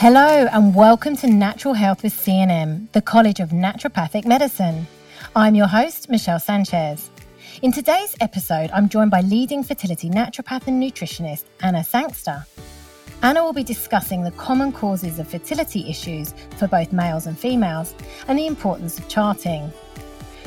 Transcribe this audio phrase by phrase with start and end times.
[0.00, 4.86] Hello and welcome to Natural Health with CNM, the College of Naturopathic Medicine.
[5.36, 7.10] I'm your host, Michelle Sanchez.
[7.60, 12.46] In today's episode, I'm joined by leading fertility naturopath and nutritionist Anna Sangster.
[13.22, 17.94] Anna will be discussing the common causes of fertility issues for both males and females
[18.26, 19.70] and the importance of charting.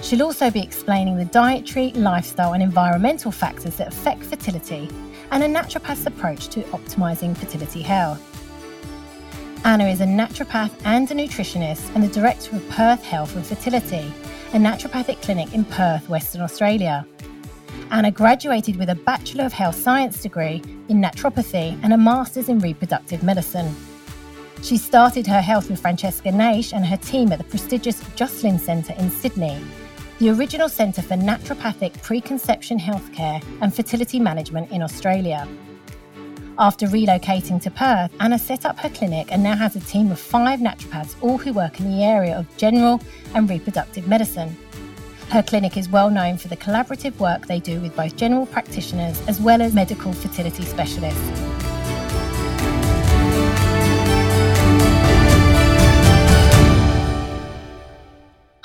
[0.02, 4.90] She'll also be explaining the dietary, lifestyle, and environmental factors that affect fertility
[5.30, 8.33] and a naturopath's approach to optimising fertility health.
[9.66, 14.14] Anna is a naturopath and a nutritionist and the director of Perth Health and Fertility,
[14.52, 17.08] a naturopathic clinic in Perth, Western Australia.
[17.90, 22.60] Anna graduated with a Bachelor of Health Science degree in naturopathy and a Master's in
[22.60, 23.74] Reproductive Medicine.
[24.62, 28.94] She started her health with Francesca Naish and her team at the prestigious Jocelyn Centre
[28.98, 29.64] in Sydney,
[30.20, 35.48] the original centre for naturopathic preconception healthcare and fertility management in Australia.
[36.60, 40.20] After relocating to Perth, Anna set up her clinic and now has a team of
[40.20, 43.02] five naturopaths, all who work in the area of general
[43.34, 44.56] and reproductive medicine.
[45.30, 49.20] Her clinic is well known for the collaborative work they do with both general practitioners
[49.28, 51.20] as well as medical fertility specialists.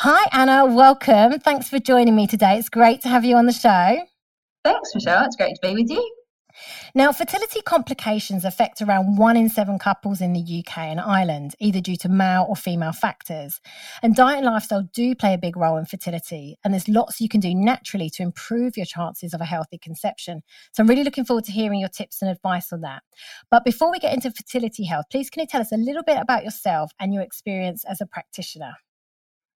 [0.01, 0.67] Hi, Anna.
[0.67, 1.41] Welcome.
[1.41, 2.59] Thanks for joining me today.
[2.59, 4.03] It's great to have you on the show.
[4.63, 5.25] Thanks, Michelle.
[5.25, 6.18] It's great to be with you.
[6.95, 11.81] Now, fertility complications affect around one in seven couples in the UK and Ireland, either
[11.81, 13.61] due to male or female factors.
[14.03, 16.57] And diet and lifestyle do play a big role in fertility.
[16.65, 20.43] And there's lots you can do naturally to improve your chances of a healthy conception.
[20.73, 23.03] So I'm really looking forward to hearing your tips and advice on that.
[23.51, 26.19] But before we get into fertility health, please can you tell us a little bit
[26.19, 28.75] about yourself and your experience as a practitioner?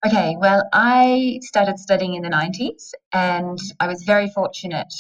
[0.05, 4.93] Okay, well, I started studying in the 90s and I was very fortunate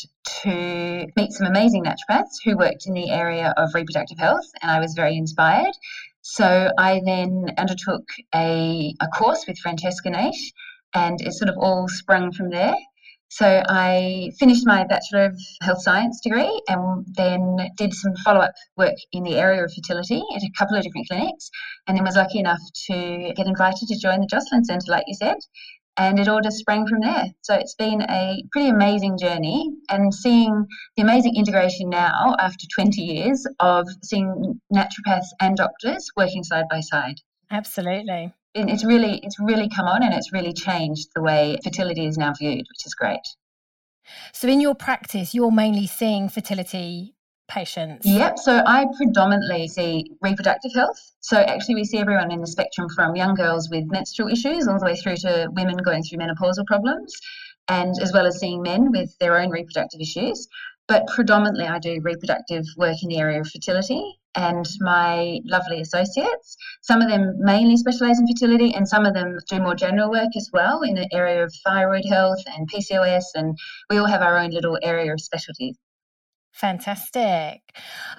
[0.42, 4.78] to meet some amazing naturopaths who worked in the area of reproductive health, and I
[4.78, 5.74] was very inspired.
[6.20, 10.52] So I then undertook a, a course with Francesca Naish,
[10.94, 12.76] and it sort of all sprung from there.
[13.34, 18.52] So I finished my Bachelor of Health Science degree and then did some follow up
[18.76, 21.50] work in the area of fertility at a couple of different clinics,
[21.86, 25.14] and then was lucky enough to get invited to join the Jocelyn Centre, like you
[25.14, 25.38] said.
[25.96, 27.24] And it all just sprang from there.
[27.40, 30.66] So it's been a pretty amazing journey, and seeing
[30.96, 36.80] the amazing integration now after 20 years of seeing naturopaths and doctors working side by
[36.80, 37.16] side.
[37.50, 42.18] Absolutely it's really it's really come on and it's really changed the way fertility is
[42.18, 43.26] now viewed, which is great.
[44.32, 47.14] So in your practice, you're mainly seeing fertility
[47.52, 48.06] patients?
[48.06, 48.38] Yep.
[48.38, 50.98] So I predominantly see reproductive health.
[51.20, 54.78] So actually, we see everyone in the spectrum from young girls with menstrual issues all
[54.78, 57.14] the way through to women going through menopausal problems,
[57.68, 60.48] and as well as seeing men with their own reproductive issues.
[60.88, 66.56] But predominantly, I do reproductive work in the area of fertility and my lovely associates.
[66.82, 70.36] Some of them mainly specialise in fertility, and some of them do more general work
[70.36, 73.24] as well in the area of thyroid health and PCOS.
[73.34, 73.58] And
[73.90, 75.76] we all have our own little area of specialties.
[76.52, 77.60] Fantastic.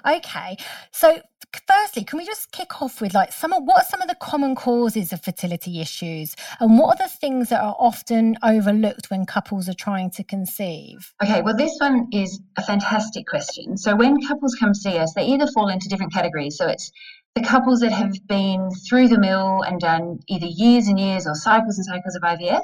[0.06, 0.56] Okay.
[0.90, 1.20] So
[1.68, 4.16] firstly, can we just kick off with like some of what are some of the
[4.16, 9.26] common causes of fertility issues and what are the things that are often overlooked when
[9.26, 11.12] couples are trying to conceive?
[11.22, 13.76] Okay, well this one is a fantastic question.
[13.76, 16.56] So when couples come see us, they either fall into different categories.
[16.56, 16.90] So it's
[17.34, 21.34] the couples that have been through the mill and done either years and years or
[21.34, 22.62] cycles and cycles of IVF,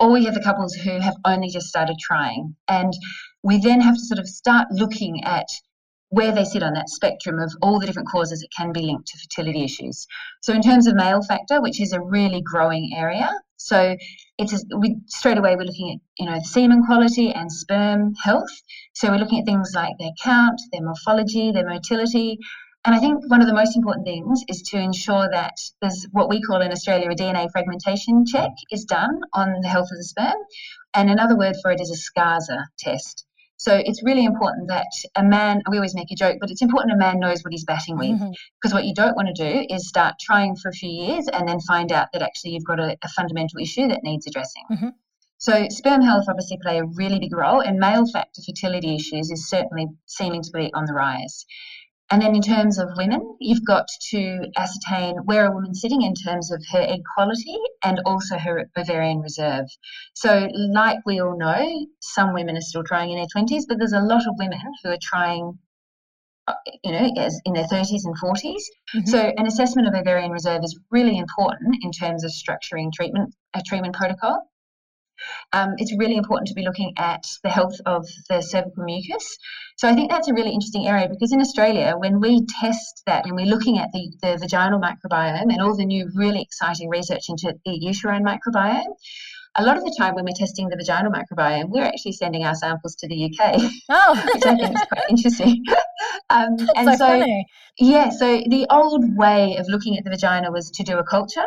[0.00, 2.56] or we have the couples who have only just started trying.
[2.66, 2.92] And
[3.42, 5.46] we then have to sort of start looking at
[6.10, 9.08] where they sit on that spectrum of all the different causes that can be linked
[9.08, 10.06] to fertility issues.
[10.42, 13.96] So, in terms of male factor, which is a really growing area, so
[14.38, 18.50] it's a, we straight away we're looking at you know semen quality and sperm health.
[18.94, 22.38] So we're looking at things like their count, their morphology, their motility.
[22.86, 26.30] And I think one of the most important things is to ensure that there's what
[26.30, 30.04] we call in Australia a DNA fragmentation check is done on the health of the
[30.04, 30.38] sperm.
[30.94, 33.26] And another word for it is a SCSA test.
[33.60, 36.94] So it's really important that a man, we always make a joke, but it's important
[36.94, 38.18] a man knows what he's batting with.
[38.18, 38.30] Mm-hmm.
[38.54, 41.46] Because what you don't want to do is start trying for a few years and
[41.46, 44.64] then find out that actually you've got a, a fundamental issue that needs addressing.
[44.72, 44.88] Mm-hmm.
[45.36, 49.50] So sperm health obviously play a really big role, and male factor fertility issues is
[49.50, 51.44] certainly seeming to be on the rise.
[52.10, 56.14] And then in terms of women, you've got to ascertain where a woman's sitting in
[56.14, 59.66] terms of her egg quality and also her ovarian reserve.
[60.14, 63.92] So, like we all know, some women are still trying in their 20s, but there's
[63.92, 65.58] a lot of women who are trying
[66.48, 68.42] uh, you know, as in their 30s and 40s.
[68.42, 69.06] Mm-hmm.
[69.06, 73.62] So, an assessment of ovarian reserve is really important in terms of structuring treatment a
[73.62, 74.50] treatment protocol.
[75.52, 79.38] Um, it's really important to be looking at the health of the cervical mucus.
[79.76, 83.26] So I think that's a really interesting area because in Australia, when we test that
[83.26, 87.28] and we're looking at the, the vaginal microbiome and all the new really exciting research
[87.28, 88.94] into the uterine microbiome,
[89.56, 92.54] a lot of the time when we're testing the vaginal microbiome, we're actually sending our
[92.54, 93.60] samples to the UK.
[93.88, 95.64] Oh, which I think is quite interesting.
[96.30, 97.44] um, and so, so
[97.78, 101.46] yeah, so the old way of looking at the vagina was to do a culture.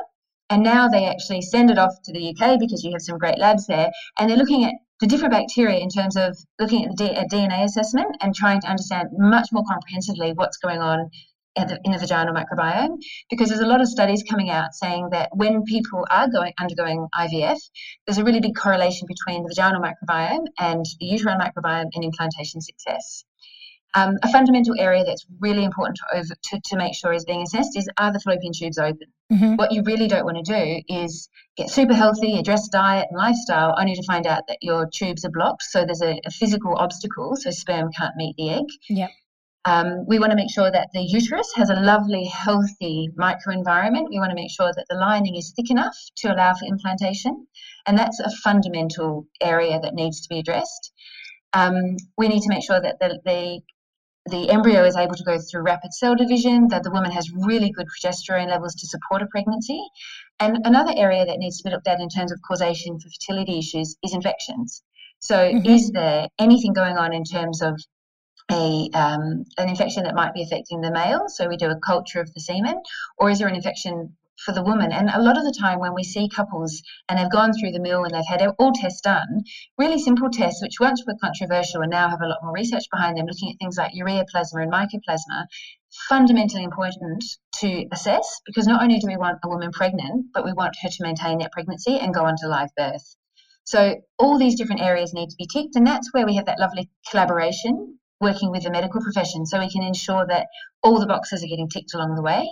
[0.54, 3.40] And now they actually send it off to the UK because you have some great
[3.40, 3.90] labs there.
[4.20, 8.16] And they're looking at the different bacteria in terms of looking at the DNA assessment
[8.22, 11.10] and trying to understand much more comprehensively what's going on
[11.56, 13.00] the, in the, vaginal microbiome
[13.32, 17.08] because there's a lot of studies coming out saying that when people are going undergoing
[17.16, 17.58] IVF,
[18.06, 22.62] there's a really big correlation between the vaginal microbiome and the uterine microbiome and implantation
[22.62, 23.26] success.
[23.96, 27.44] Um, a fundamental area that's really important to, over, to, to, make sure is being
[27.44, 29.08] assessed is are the fallopian tubes open?
[29.32, 29.56] Mm-hmm.
[29.56, 33.76] What you really don't want to do is get super healthy, address diet and lifestyle,
[33.78, 35.64] only to find out that your tubes are blocked.
[35.64, 38.66] So there's a, a physical obstacle, so sperm can't meet the egg.
[38.90, 39.10] Yeah.
[39.66, 44.10] Um, we want to make sure that the uterus has a lovely, healthy microenvironment.
[44.10, 47.48] We want to make sure that the lining is thick enough to allow for implantation.
[47.86, 50.92] And that's a fundamental area that needs to be addressed.
[51.54, 53.62] Um, we need to make sure that the, the
[54.26, 57.72] the embryo is able to go through rapid cell division, that the woman has really
[57.72, 59.82] good progesterone levels to support a pregnancy.
[60.40, 63.60] And another area that needs to be looked at in terms of causation for fertility
[63.60, 64.82] issues is infections.
[65.20, 65.70] So, mm-hmm.
[65.70, 67.80] is there anything going on in terms of
[68.52, 71.26] a um, an infection that might be affecting the male?
[71.28, 72.82] So, we do a culture of the semen,
[73.18, 74.16] or is there an infection
[74.46, 74.92] for the woman.
[74.92, 77.80] And a lot of the time, when we see couples and they've gone through the
[77.80, 79.44] mill and they've had all tests done,
[79.78, 83.18] really simple tests, which once were controversial and now have a lot more research behind
[83.18, 85.46] them, looking at things like ureaplasma and mycoplasma,
[86.10, 87.24] fundamentally important
[87.56, 90.90] to assess because not only do we want a woman pregnant, but we want her
[90.90, 93.16] to maintain that pregnancy and go on to live birth.
[93.66, 96.60] So all these different areas need to be ticked, and that's where we have that
[96.60, 100.48] lovely collaboration working with the medical profession so we can ensure that
[100.82, 102.50] all the boxes are getting ticked along the way.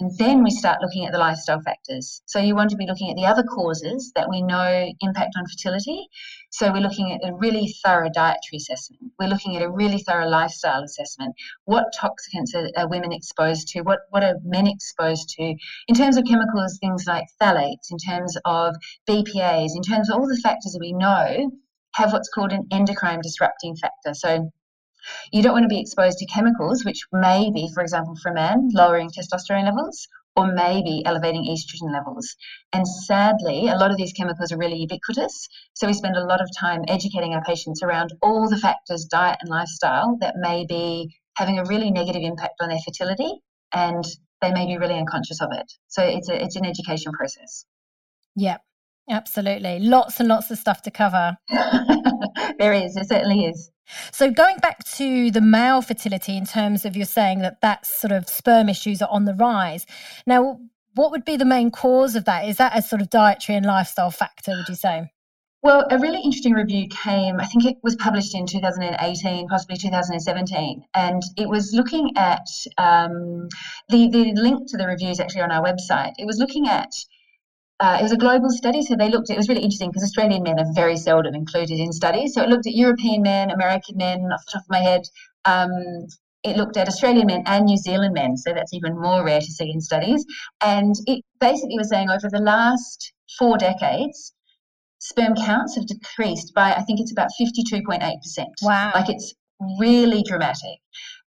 [0.00, 2.22] And then we start looking at the lifestyle factors.
[2.24, 5.44] So you want to be looking at the other causes that we know impact on
[5.46, 6.08] fertility.
[6.50, 9.12] So we're looking at a really thorough dietary assessment.
[9.18, 11.34] We're looking at a really thorough lifestyle assessment.
[11.66, 13.82] What toxicants are, are women exposed to?
[13.82, 15.54] What, what are men exposed to?
[15.88, 18.74] In terms of chemicals, things like phthalates, in terms of
[19.06, 21.50] BPAs, in terms of all the factors that we know
[21.94, 24.14] have what's called an endocrine disrupting factor.
[24.14, 24.50] So
[25.32, 28.70] you don't want to be exposed to chemicals, which may be, for example, for men,
[28.72, 32.36] lowering testosterone levels or maybe elevating estrogen levels.
[32.72, 35.48] And sadly, a lot of these chemicals are really ubiquitous.
[35.74, 39.38] So we spend a lot of time educating our patients around all the factors, diet
[39.40, 43.40] and lifestyle, that may be having a really negative impact on their fertility
[43.72, 44.04] and
[44.40, 45.70] they may be really unconscious of it.
[45.88, 47.64] So it's a, it's an education process.
[48.36, 48.60] Yep.
[49.10, 49.80] Absolutely.
[49.80, 51.36] Lots and lots of stuff to cover.
[52.58, 53.70] there is, there certainly is.
[54.12, 58.12] So, going back to the male fertility, in terms of you're saying that that sort
[58.12, 59.86] of sperm issues are on the rise.
[60.26, 60.60] Now,
[60.94, 62.46] what would be the main cause of that?
[62.48, 65.10] Is that a sort of dietary and lifestyle factor, would you say?
[65.62, 70.84] Well, a really interesting review came, I think it was published in 2018, possibly 2017,
[70.94, 72.46] and it was looking at
[72.78, 73.48] um,
[73.90, 76.12] the, the link to the review is actually on our website.
[76.16, 76.90] It was looking at
[77.80, 79.30] uh, it was a global study, so they looked.
[79.30, 82.34] It was really interesting because Australian men are very seldom included in studies.
[82.34, 85.02] So it looked at European men, American men, off the top of my head.
[85.46, 85.70] Um,
[86.42, 89.46] it looked at Australian men and New Zealand men, so that's even more rare to
[89.46, 90.24] see in studies.
[90.62, 94.34] And it basically was saying over the last four decades,
[94.98, 98.50] sperm counts have decreased by I think it's about fifty two point eight percent.
[98.62, 98.92] Wow!
[98.94, 99.34] Like it's
[99.78, 100.78] really dramatic.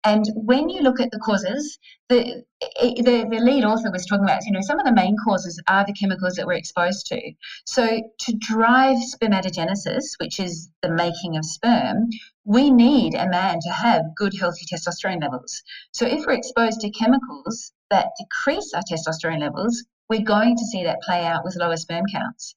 [0.03, 1.79] And when you look at the causes,
[2.09, 5.61] the, the, the lead author was talking about, you know, some of the main causes
[5.69, 7.21] are the chemicals that we're exposed to.
[7.67, 12.09] So to drive spermatogenesis, which is the making of sperm,
[12.45, 15.63] we need a man to have good, healthy testosterone levels.
[15.93, 20.85] So if we're exposed to chemicals that decrease our testosterone levels, we're going to see
[20.85, 22.55] that play out with lower sperm counts.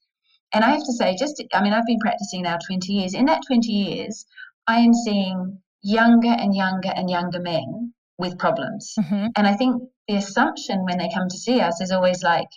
[0.53, 3.13] And I have to say, just, I mean, I've been practicing now 20 years.
[3.13, 4.25] In that 20 years,
[4.67, 8.93] I am seeing younger and younger and younger men with problems.
[8.99, 9.27] Mm-hmm.
[9.35, 12.47] And I think the assumption when they come to see us is always like,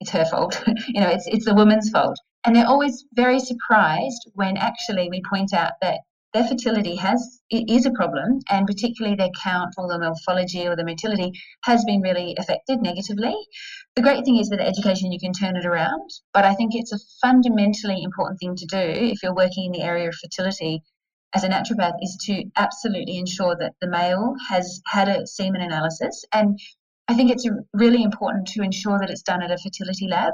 [0.00, 0.62] it's her fault.
[0.88, 2.18] you know, it's it's the woman's fault.
[2.44, 6.00] And they're always very surprised when actually we point out that
[6.32, 10.76] their fertility has it is a problem, and particularly their count or the morphology or
[10.76, 13.34] the motility has been really affected negatively.
[13.94, 16.92] The great thing is with education you can turn it around, but I think it's
[16.92, 20.82] a fundamentally important thing to do if you're working in the area of fertility
[21.36, 26.24] as a naturopath is to absolutely ensure that the male has had a semen analysis.
[26.32, 26.58] And
[27.08, 30.32] I think it's really important to ensure that it's done at a fertility lab.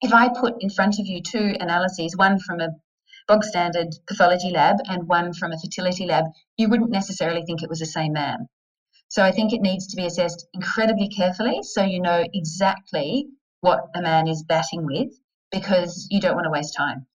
[0.00, 2.70] if I put in front of you two analyses, one from a
[3.28, 6.24] bog standard pathology lab and one from a fertility lab,
[6.56, 8.48] you wouldn't necessarily think it was the same man.
[9.08, 13.26] So I think it needs to be assessed incredibly carefully so you know exactly
[13.60, 15.12] what a man is batting with
[15.50, 17.06] because you don't want to waste time.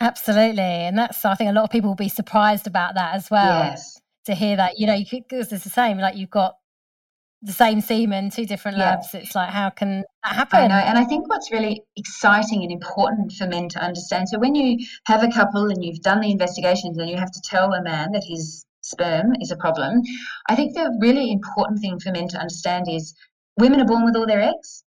[0.00, 0.62] Absolutely.
[0.62, 3.64] And that's, I think a lot of people will be surprised about that as well.
[3.64, 4.00] Yes.
[4.26, 6.56] To hear that, you know, because it's the same, like you've got
[7.42, 9.14] the same semen, two different labs.
[9.14, 10.58] It's like, how can that happen?
[10.58, 10.74] I know.
[10.74, 14.84] And I think what's really exciting and important for men to understand so when you
[15.06, 18.12] have a couple and you've done the investigations and you have to tell a man
[18.12, 20.02] that his sperm is a problem,
[20.48, 23.14] I think the really important thing for men to understand is
[23.58, 24.82] women are born with all their eggs.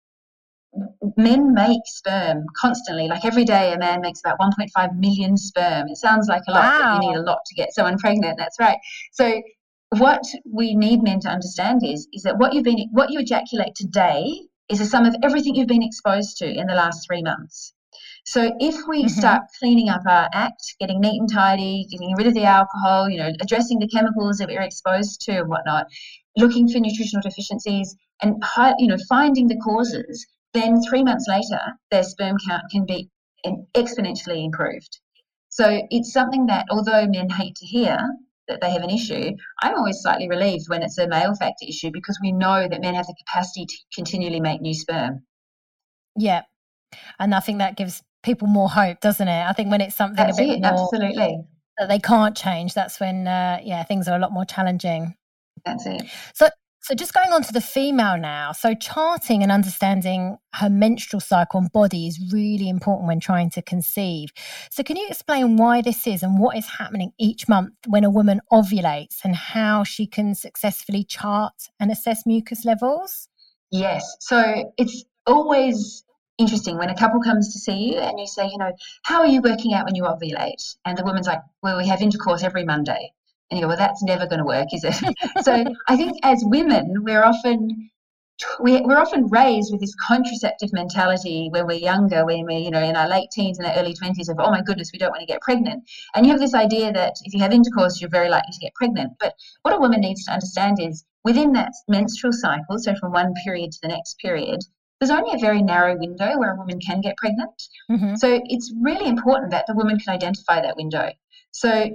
[1.18, 3.08] Men make sperm constantly.
[3.08, 5.88] Like every day, a man makes about 1.5 million sperm.
[5.88, 6.98] It sounds like a lot, wow.
[6.98, 8.38] but you need a lot to get someone pregnant.
[8.38, 8.78] That's right.
[9.14, 9.42] So
[9.90, 13.76] what we need men to understand is is that what you've been what you ejaculate
[13.76, 17.74] today is a sum of everything you've been exposed to in the last three months.
[18.26, 19.08] So if we mm-hmm.
[19.08, 23.18] start cleaning up our act, getting neat and tidy, getting rid of the alcohol, you
[23.18, 25.86] know, addressing the chemicals that we're exposed to and whatnot,
[26.36, 28.44] looking for nutritional deficiencies and
[28.80, 33.10] you know finding the causes, then three months later their sperm count can be
[33.76, 35.00] exponentially improved.
[35.50, 38.00] So it's something that although men hate to hear,
[38.48, 39.32] that they have an issue,
[39.62, 42.94] I'm always slightly relieved when it's a male factor issue because we know that men
[42.94, 45.24] have the capacity to continually make new sperm.
[46.16, 46.44] Yeah.
[47.20, 49.46] And I think that gives people more hope, doesn't it?
[49.46, 51.38] I think when it's something that's a bit it, more absolutely
[51.78, 55.16] that they can't change, that's when uh, yeah, things are a lot more challenging.
[55.66, 56.04] That's it.
[56.34, 56.48] So
[56.86, 58.52] so, just going on to the female now.
[58.52, 63.64] So, charting and understanding her menstrual cycle and body is really important when trying to
[63.64, 64.30] conceive.
[64.70, 68.12] So, can you explain why this is and what is happening each month when a
[68.12, 73.30] woman ovulates and how she can successfully chart and assess mucus levels?
[73.72, 74.18] Yes.
[74.20, 76.04] So, it's always
[76.38, 79.28] interesting when a couple comes to see you and you say, you know, how are
[79.28, 80.76] you working out when you ovulate?
[80.86, 83.12] And the woman's like, well, we have intercourse every Monday.
[83.50, 84.96] And you go, well, that's never going to work, is it?
[85.44, 87.90] so I think as women, we're often
[88.60, 92.96] we're often raised with this contraceptive mentality when we're younger, when we're you know in
[92.96, 95.26] our late teens and our early twenties of oh my goodness, we don't want to
[95.26, 95.84] get pregnant,
[96.14, 98.74] and you have this idea that if you have intercourse, you're very likely to get
[98.76, 99.14] pregnant.
[99.20, 103.34] But what a woman needs to understand is within that menstrual cycle, so from one
[103.44, 104.60] period to the next period,
[105.00, 107.64] there's only a very narrow window where a woman can get pregnant.
[107.90, 108.16] Mm-hmm.
[108.16, 111.12] So it's really important that the woman can identify that window.
[111.52, 111.90] So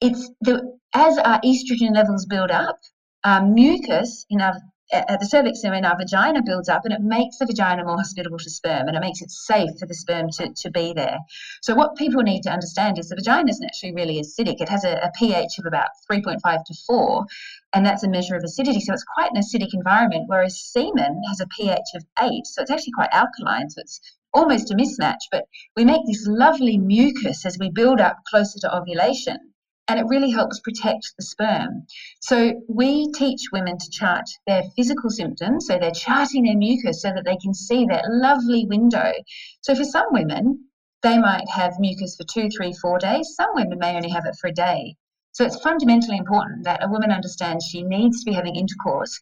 [0.00, 2.78] it's the as our estrogen levels build up,
[3.24, 4.54] our mucus in our
[4.92, 7.96] at the cervix and in our vagina builds up and it makes the vagina more
[7.96, 11.18] hospitable to sperm and it makes it safe for the sperm to, to be there.
[11.60, 14.60] So what people need to understand is the vagina isn't actually really acidic.
[14.60, 17.26] It has a, a pH of about 3.5 to 4
[17.74, 18.80] and that's a measure of acidity.
[18.80, 22.46] So it's quite an acidic environment, whereas semen has a pH of 8.
[22.46, 23.68] So it's actually quite alkaline.
[23.70, 24.00] So it's
[24.34, 28.76] almost a mismatch, but we make this lovely mucus as we build up closer to
[28.76, 29.52] ovulation
[29.88, 31.86] and it really helps protect the sperm.
[32.20, 37.12] So we teach women to chart their physical symptoms, so they're charting their mucus so
[37.12, 39.12] that they can see that lovely window.
[39.60, 40.64] So for some women,
[41.02, 43.34] they might have mucus for two, three, four days.
[43.36, 44.96] Some women may only have it for a day.
[45.32, 49.20] So it's fundamentally important that a woman understands she needs to be having intercourse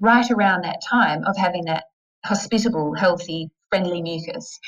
[0.00, 1.84] right around that time of having that
[2.24, 4.58] hospitable, healthy, friendly mucus.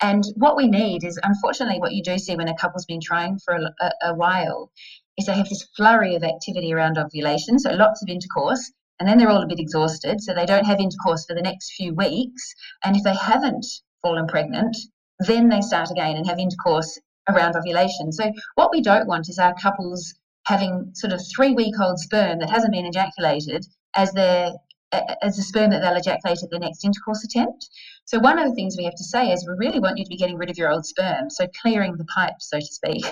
[0.00, 3.38] And what we need is, unfortunately, what you do see when a couple's been trying
[3.38, 4.70] for a, a, a while
[5.16, 9.18] is they have this flurry of activity around ovulation, so lots of intercourse, and then
[9.18, 12.54] they're all a bit exhausted, so they don't have intercourse for the next few weeks.
[12.84, 13.66] And if they haven't
[14.02, 14.76] fallen pregnant,
[15.20, 16.98] then they start again and have intercourse
[17.28, 18.12] around ovulation.
[18.12, 20.14] So what we don't want is our couples
[20.46, 24.52] having sort of three week old sperm that hasn't been ejaculated as their
[24.92, 27.68] as the sperm that they'll ejaculate at their next intercourse attempt.
[28.04, 30.08] So one of the things we have to say is we really want you to
[30.08, 33.04] be getting rid of your old sperm, so clearing the pipe, so to speak.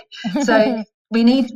[0.43, 1.51] so we need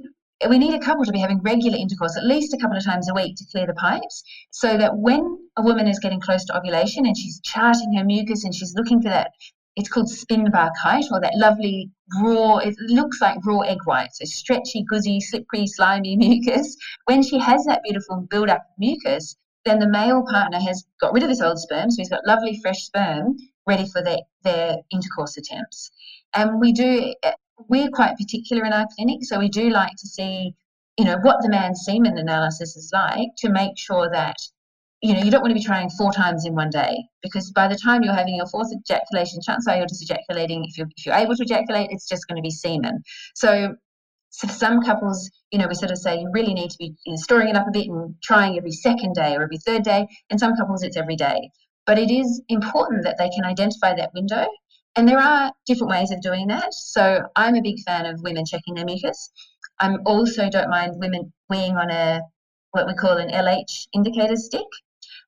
[0.48, 3.08] we need a couple to be having regular intercourse at least a couple of times
[3.08, 4.22] a week to clear the pipes
[4.52, 8.44] so that when a woman is getting close to ovulation and she's charting her mucus
[8.44, 9.32] and she's looking for that
[9.74, 11.90] it's called spin bar kite or that lovely
[12.22, 17.38] raw it looks like raw egg white so stretchy guzzy slippery slimy mucus when she
[17.38, 19.36] has that beautiful build up mucus
[19.68, 22.58] then the male partner has got rid of his old sperm, so he's got lovely
[22.60, 25.90] fresh sperm ready for their, their intercourse attempts.
[26.34, 27.32] And we do, eh,
[27.68, 30.54] we're quite particular in our clinic, so we do like to see,
[30.96, 34.36] you know, what the man's semen analysis is like to make sure that,
[35.02, 37.68] you know, you don't want to be trying four times in one day because by
[37.68, 40.64] the time you're having your fourth ejaculation, chances are you're just ejaculating.
[40.64, 43.02] If you're, if you're able to ejaculate, it's just going to be semen.
[43.34, 43.76] So
[44.38, 47.12] for some couples, you know, we sort of say you really need to be you
[47.12, 50.06] know, storing it up a bit and trying every second day or every third day.
[50.30, 51.50] And some couples, it's every day.
[51.86, 54.46] But it is important that they can identify that window.
[54.94, 56.72] And there are different ways of doing that.
[56.72, 59.30] So I'm a big fan of women checking their mucus.
[59.80, 62.20] I also don't mind women weeing on a
[62.72, 64.66] what we call an LH indicator stick.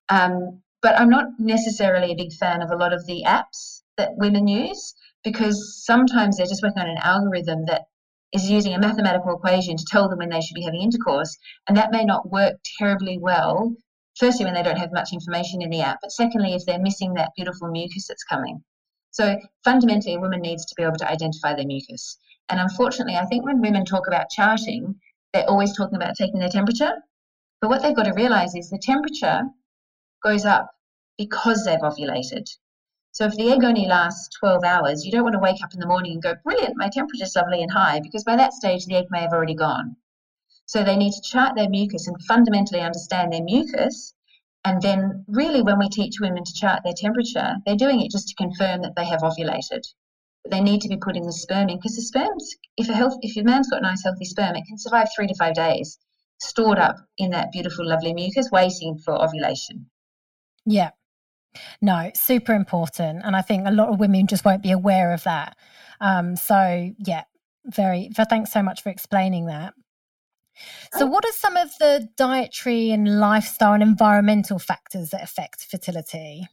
[0.09, 4.11] Um, but I'm not necessarily a big fan of a lot of the apps that
[4.17, 7.83] women use because sometimes they're just working on an algorithm that
[8.33, 11.75] is using a mathematical equation to tell them when they should be having intercourse, and
[11.77, 13.75] that may not work terribly well.
[14.17, 17.13] Firstly, when they don't have much information in the app, but secondly, if they're missing
[17.13, 18.63] that beautiful mucus that's coming.
[19.11, 22.17] So fundamentally, a woman needs to be able to identify their mucus.
[22.49, 24.95] And unfortunately, I think when women talk about charting,
[25.33, 26.93] they're always talking about taking their temperature.
[27.61, 29.43] But what they've got to realize is the temperature
[30.23, 30.71] goes up
[31.17, 32.49] because they've ovulated.
[33.13, 35.81] So if the egg only lasts 12 hours, you don't want to wake up in
[35.81, 38.95] the morning and go, brilliant, my temperature's lovely and high, because by that stage the
[38.95, 39.97] egg may have already gone.
[40.65, 44.13] So they need to chart their mucus and fundamentally understand their mucus.
[44.63, 48.29] And then, really, when we teach women to chart their temperature, they're doing it just
[48.29, 49.83] to confirm that they have ovulated.
[50.43, 53.17] But they need to be putting the sperm in because the sperms, if a health,
[53.21, 55.99] if your man's got nice healthy sperm, it can survive three to five days,
[56.39, 59.89] stored up in that beautiful, lovely mucus, waiting for ovulation.
[60.65, 60.91] Yeah.
[61.81, 63.21] No, super important.
[63.23, 65.57] And I think a lot of women just won't be aware of that.
[65.99, 67.23] Um, so, yeah,
[67.65, 69.73] very, thanks so much for explaining that.
[70.93, 76.47] So, what are some of the dietary and lifestyle and environmental factors that affect fertility?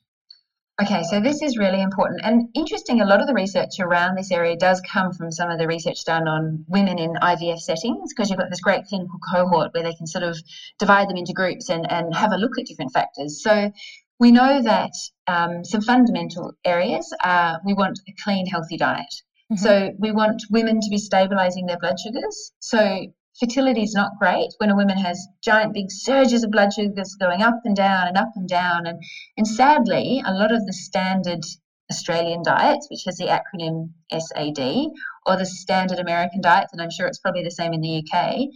[0.81, 3.00] Okay, so this is really important and interesting.
[3.00, 6.05] A lot of the research around this area does come from some of the research
[6.05, 9.95] done on women in IVF settings because you've got this great clinical cohort where they
[9.95, 10.38] can sort of
[10.78, 13.43] divide them into groups and, and have a look at different factors.
[13.43, 13.73] So,
[14.18, 14.92] we know that
[15.26, 19.14] um, some fundamental areas are we want a clean, healthy diet.
[19.52, 19.64] Mm-hmm.
[19.64, 22.52] So we want women to be stabilizing their blood sugars.
[22.58, 23.06] So
[23.38, 27.42] fertility is not great when a woman has giant big surges of blood sugars going
[27.42, 28.87] up and down and up and down.
[28.87, 29.00] And,
[29.37, 31.44] and sadly, a lot of the standard
[31.90, 34.90] Australian diets, which has the acronym SAD,
[35.26, 38.48] or the standard American diets, and I'm sure it's probably the same in the UK,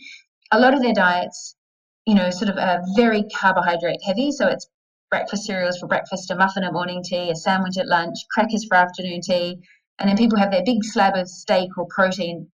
[0.51, 1.57] a lot of their diets,
[2.05, 4.33] you know, sort of are very carbohydrate heavy.
[4.33, 4.69] So it's
[5.13, 8.79] breakfast cereals for breakfast, a muffin at morning tea, a sandwich at lunch, crackers for
[8.79, 9.59] afternoon tea,
[9.99, 12.49] and then people have their big slab of steak or protein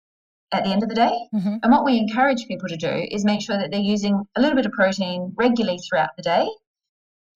[0.52, 1.18] at the end of the day.
[1.34, 1.56] Mm-hmm.
[1.64, 4.54] And what we encourage people to do is make sure that they're using a little
[4.54, 6.46] bit of protein regularly throughout the day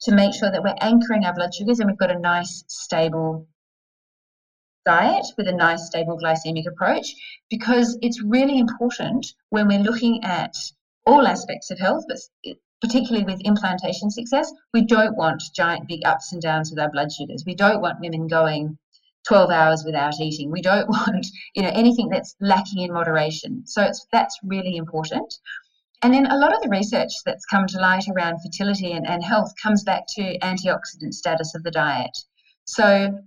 [0.02, 3.48] to make sure that we're anchoring our blood sugars and we've got a nice, stable
[4.86, 7.12] diet with a nice, stable glycemic approach
[7.50, 10.54] because it's really important when we're looking at
[11.04, 12.18] all aspects of health, but
[12.80, 17.12] particularly with implantation success, we don't want giant big ups and downs with our blood
[17.12, 17.44] sugars.
[17.46, 18.78] We don't want women going
[19.26, 20.50] 12 hours without eating.
[20.50, 23.66] We don't want, you know, anything that's lacking in moderation.
[23.66, 25.34] So it's that's really important.
[26.02, 29.22] And then a lot of the research that's come to light around fertility and, and
[29.22, 32.16] health comes back to antioxidant status of the diet.
[32.66, 33.18] So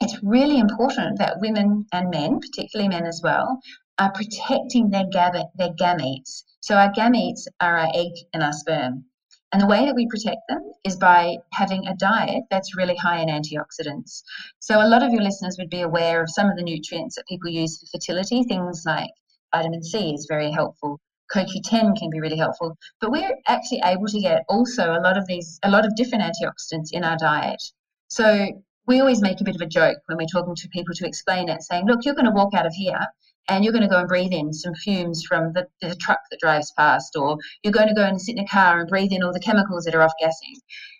[0.00, 3.60] it's really important that women and men, particularly men as well,
[3.98, 9.06] are protecting their, gam- their gametes so our gametes are our egg and our sperm.
[9.52, 13.20] And the way that we protect them is by having a diet that's really high
[13.20, 14.22] in antioxidants.
[14.58, 17.26] So a lot of your listeners would be aware of some of the nutrients that
[17.26, 19.08] people use for fertility, things like
[19.54, 21.00] vitamin C is very helpful.
[21.32, 25.26] CoQ10 can be really helpful, but we're actually able to get also a lot of
[25.26, 27.62] these, a lot of different antioxidants in our diet.
[28.08, 28.46] So
[28.86, 31.48] we always make a bit of a joke when we're talking to people to explain
[31.48, 33.00] it, saying, look, you're going to walk out of here
[33.48, 36.40] and you're going to go and breathe in some fumes from the, the, truck that
[36.40, 39.22] drives past, or you're going to go and sit in a car and breathe in
[39.22, 40.54] all the chemicals that are off gassing.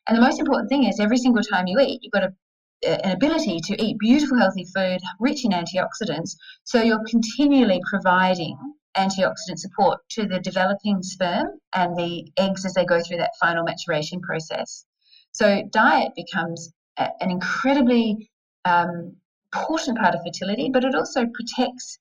[0.06, 3.12] And the most important thing is every single time you eat, you've got a, an
[3.12, 6.36] ability to eat beautiful, healthy food rich in antioxidants.
[6.64, 8.56] So you're continually providing
[8.96, 13.64] antioxidant support to the developing sperm and the eggs as they go through that final
[13.64, 14.86] maturation process.
[15.32, 18.30] So diet becomes an incredibly
[18.64, 19.16] um,
[19.52, 21.98] important part of fertility, but it also protects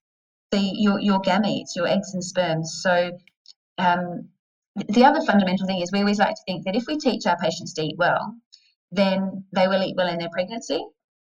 [0.51, 2.79] the your, your gametes, your eggs and sperms.
[2.81, 3.11] So
[3.77, 4.29] um,
[4.75, 7.37] the other fundamental thing is we always like to think that if we teach our
[7.37, 8.35] patients to eat well,
[8.91, 10.83] then they will eat well in their pregnancy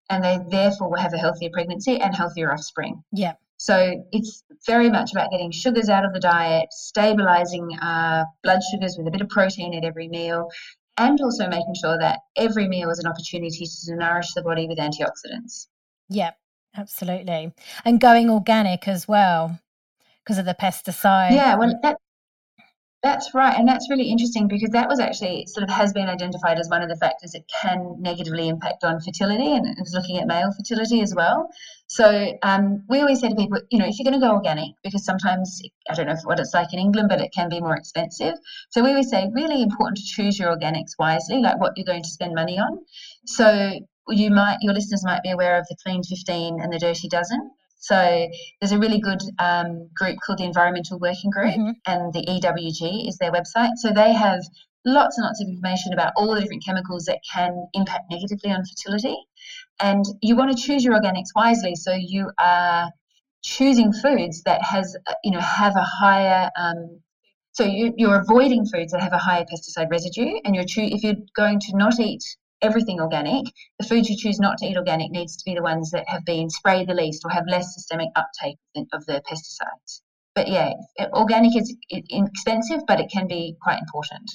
[0.09, 3.03] and they therefore will have a healthier pregnancy and healthier offspring.
[3.11, 3.33] Yeah.
[3.57, 8.95] So it's very much about getting sugars out of the diet, stabilizing uh, blood sugars
[8.97, 10.49] with a bit of protein at every meal,
[10.97, 14.79] and also making sure that every meal is an opportunity to nourish the body with
[14.79, 15.67] antioxidants.
[16.09, 16.31] Yeah.
[16.75, 17.53] Absolutely.
[17.85, 19.59] And going organic as well
[20.23, 21.31] because of the pesticide.
[21.31, 21.97] Yeah, well, that,
[23.03, 26.57] That's right, and that's really interesting because that was actually sort of has been identified
[26.57, 30.19] as one of the factors that can negatively impact on fertility, and it was looking
[30.19, 31.49] at male fertility as well.
[31.87, 34.71] So um, we always say to people, you know, if you're going to go organic,
[34.85, 37.75] because sometimes I don't know what it's like in England, but it can be more
[37.75, 38.35] expensive.
[38.69, 42.03] So we always say really important to choose your organics wisely, like what you're going
[42.03, 42.79] to spend money on.
[43.25, 47.07] So you might your listeners might be aware of the Clean 15 and the Dirty
[47.07, 47.51] Dozen.
[47.79, 48.29] So
[48.61, 51.71] there's a really good um, group called the Environmental Working Group, mm-hmm.
[51.85, 53.75] and the EWG is their website.
[53.75, 54.41] So they have
[54.85, 58.63] lots and lots of information about all the different chemicals that can impact negatively on
[58.65, 59.17] fertility.
[59.81, 62.89] And you want to choose your organics wisely, so you are
[63.43, 67.01] choosing foods that has you know have a higher um,
[67.51, 71.03] so you, are avoiding foods that have a higher pesticide residue, and you're cho- if
[71.03, 72.23] you're going to not eat
[72.63, 73.45] everything organic,
[73.79, 76.25] the foods you choose not to eat organic needs to be the ones that have
[76.25, 78.57] been sprayed the least or have less systemic uptake
[78.93, 80.01] of the pesticides.
[80.33, 80.71] But yeah,
[81.13, 84.31] organic is expensive, but it can be quite important.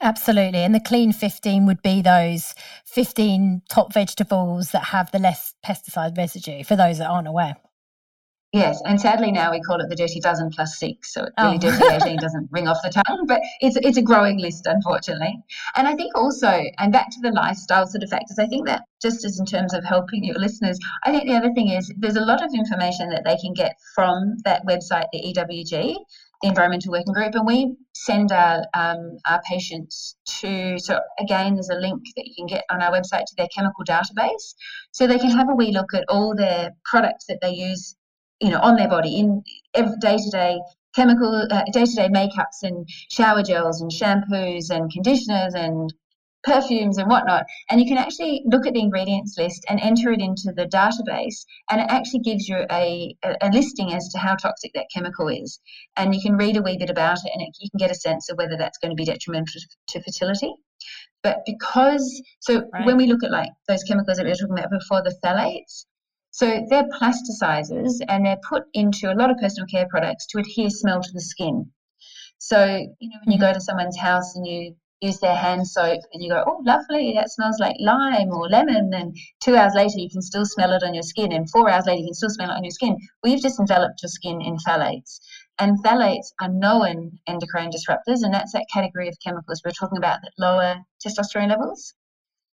[0.00, 0.60] Absolutely.
[0.60, 2.54] And the clean 15 would be those
[2.84, 7.56] 15 top vegetables that have the less pesticide residue for those that aren't aware.
[8.52, 11.56] Yes, and sadly now we call it the dirty dozen plus six, so it really
[11.56, 11.58] oh.
[11.58, 15.38] dirty eighteen doesn't ring off the tongue, but it's it's a growing list, unfortunately.
[15.74, 18.82] And I think also, and back to the lifestyle sort of factors, I think that
[19.00, 22.16] just as in terms of helping your listeners, I think the other thing is there's
[22.16, 25.96] a lot of information that they can get from that website, the EWG,
[26.42, 30.78] the Environmental Working Group, and we send our um, our patients to.
[30.78, 33.82] So again, there's a link that you can get on our website to their chemical
[33.86, 34.54] database,
[34.90, 37.96] so they can have a wee look at all their products that they use
[38.42, 39.42] you know, on their body in
[39.74, 40.60] day to day
[40.94, 45.92] chemical, day to day makeups and shower gels and shampoos and conditioners and
[46.44, 47.44] perfumes and whatnot.
[47.70, 51.44] And you can actually look at the ingredients list and enter it into the database,
[51.70, 55.60] and it actually gives you a, a, listing as to how toxic that chemical is.
[55.96, 57.94] And you can read a wee bit about it, and it, you can get a
[57.94, 60.52] sense of whether that's going to be detrimental to, to fertility.
[61.22, 62.86] But because, so right.
[62.86, 65.86] when we look at like those chemicals that we were talking about before, the phthalates,
[66.32, 70.70] so they're plasticizers and they're put into a lot of personal care products to adhere
[70.70, 71.70] smell to the skin.
[72.38, 72.64] So,
[72.98, 73.54] you know, when you go mm-hmm.
[73.54, 77.30] to someone's house and you use their hand soap and you go, oh, lovely, that
[77.30, 78.94] smells like lime or lemon.
[78.94, 81.32] And two hours later, you can still smell it on your skin.
[81.32, 82.96] And four hours later, you can still smell it on your skin.
[83.22, 85.20] Well, you've just enveloped your skin in phthalates.
[85.58, 88.22] And phthalates are known endocrine disruptors.
[88.22, 91.92] And that's that category of chemicals we're talking about that lower testosterone levels.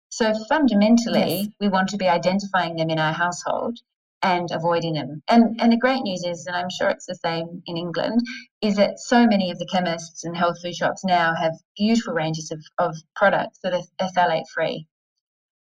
[0.10, 1.48] So fundamentally, yes.
[1.60, 3.78] we want to be identifying them in our household
[4.22, 5.22] and avoiding them.
[5.30, 8.20] And and the great news is, and I'm sure it's the same in England,
[8.62, 12.52] is that so many of the chemists and health food shops now have beautiful ranges
[12.52, 14.88] of, of products that are, phthalate free.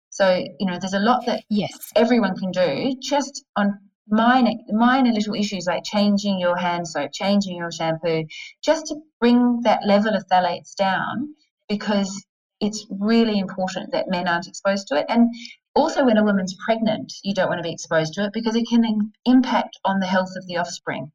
[0.09, 1.91] So, you know, there's a lot that yes.
[1.95, 3.79] everyone can do just on
[4.09, 8.25] minor minor little issues like changing your hand soap, changing your shampoo,
[8.63, 11.35] just to bring that level of phthalates down
[11.69, 12.25] because
[12.59, 15.05] it's really important that men aren't exposed to it.
[15.09, 15.33] And
[15.75, 18.67] also, when a woman's pregnant, you don't want to be exposed to it because it
[18.67, 21.11] can impact on the health of the offspring.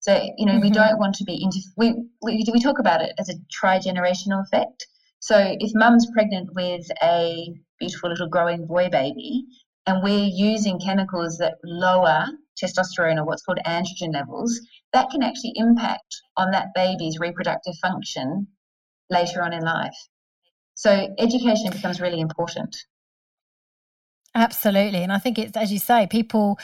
[0.00, 0.62] So, you know, mm-hmm.
[0.62, 4.42] we don't want to be, into, we, we, we talk about it as a trigenerational
[4.42, 4.86] effect.
[5.20, 9.44] So, if mum's pregnant with a beautiful little growing boy baby,
[9.86, 12.26] and we're using chemicals that lower
[12.60, 14.60] testosterone or what's called androgen levels,
[14.92, 18.48] that can actually impact on that baby's reproductive function
[19.10, 19.96] later on in life.
[20.76, 22.76] So education becomes really important.
[24.34, 26.58] Absolutely, and I think it's as you say, people,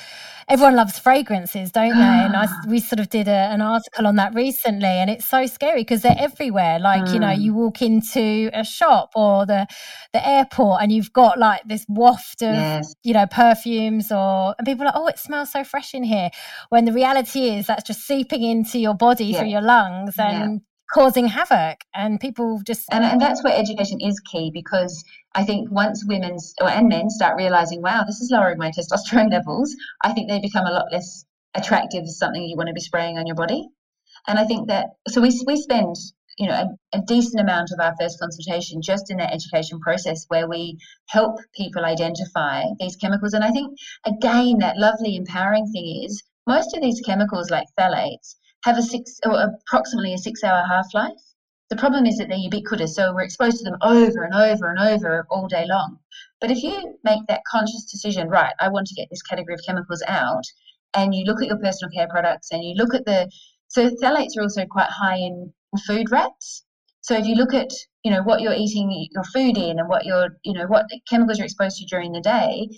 [0.46, 2.03] everyone loves fragrances, don't they?
[2.03, 5.46] and I, we sort of did a, an article on that recently, and it's so
[5.46, 6.79] scary because they're everywhere.
[6.79, 7.14] Like mm.
[7.14, 7.40] you know, mm.
[7.40, 9.66] you walk into a shop or the
[10.12, 12.94] the airport, and you've got like this waft of yes.
[13.03, 16.29] you know perfumes, or and people are like, oh, it smells so fresh in here.
[16.68, 19.38] When the reality is that's just seeping into your body yeah.
[19.38, 20.61] through your lungs, and
[20.92, 25.02] causing havoc and people just and, and that's where education is key because
[25.35, 29.74] i think once women and men start realizing wow this is lowering my testosterone levels
[30.02, 31.24] i think they become a lot less
[31.55, 33.68] attractive as something you want to be spraying on your body.
[34.26, 35.96] And i think that so we, we spend
[36.38, 40.24] you know a, a decent amount of our first consultation just in that education process
[40.28, 40.78] where we
[41.09, 43.35] help people identify these chemicals.
[43.35, 43.76] And i think
[44.07, 49.18] again that lovely empowering thing is most of these chemicals like phthalates have a six
[49.25, 51.20] or approximately a six hour half life.
[51.70, 54.79] The problem is that they're ubiquitous, so we're exposed to them over and over and
[54.79, 55.98] over all day long.
[56.40, 59.61] But if you make that conscious decision, right, I want to get this category of
[59.66, 60.44] chemicals out,
[60.94, 63.31] and you look at your personal care products and you look at the
[63.68, 65.53] so phthalates are also quite high in
[65.87, 66.64] food wraps.
[67.01, 67.70] So if you look at
[68.05, 71.38] you know what you're eating your food in and what you're you know what chemicals
[71.38, 72.68] you're exposed to during the day,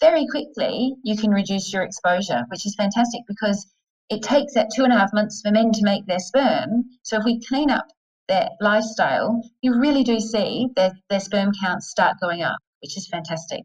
[0.00, 3.66] very quickly you can reduce your exposure, which is fantastic because
[4.12, 6.84] it takes that two and a half months for men to make their sperm.
[7.02, 7.86] So if we clean up
[8.28, 13.08] their lifestyle, you really do see their, their sperm counts start going up, which is
[13.08, 13.62] fantastic.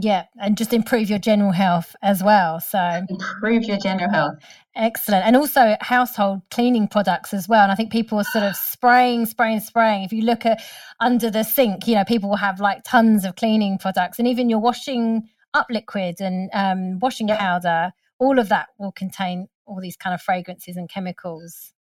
[0.00, 2.60] Yeah, and just improve your general health as well.
[2.60, 4.34] So improve your general health.
[4.76, 5.26] Excellent.
[5.26, 7.64] And also household cleaning products as well.
[7.64, 10.04] And I think people are sort of spraying, spraying, spraying.
[10.04, 10.62] If you look at
[11.00, 14.48] under the sink, you know, people will have like tons of cleaning products and even
[14.48, 19.96] your washing up liquid and um, washing powder, all of that will contain all these
[19.96, 21.72] kind of fragrances and chemicals.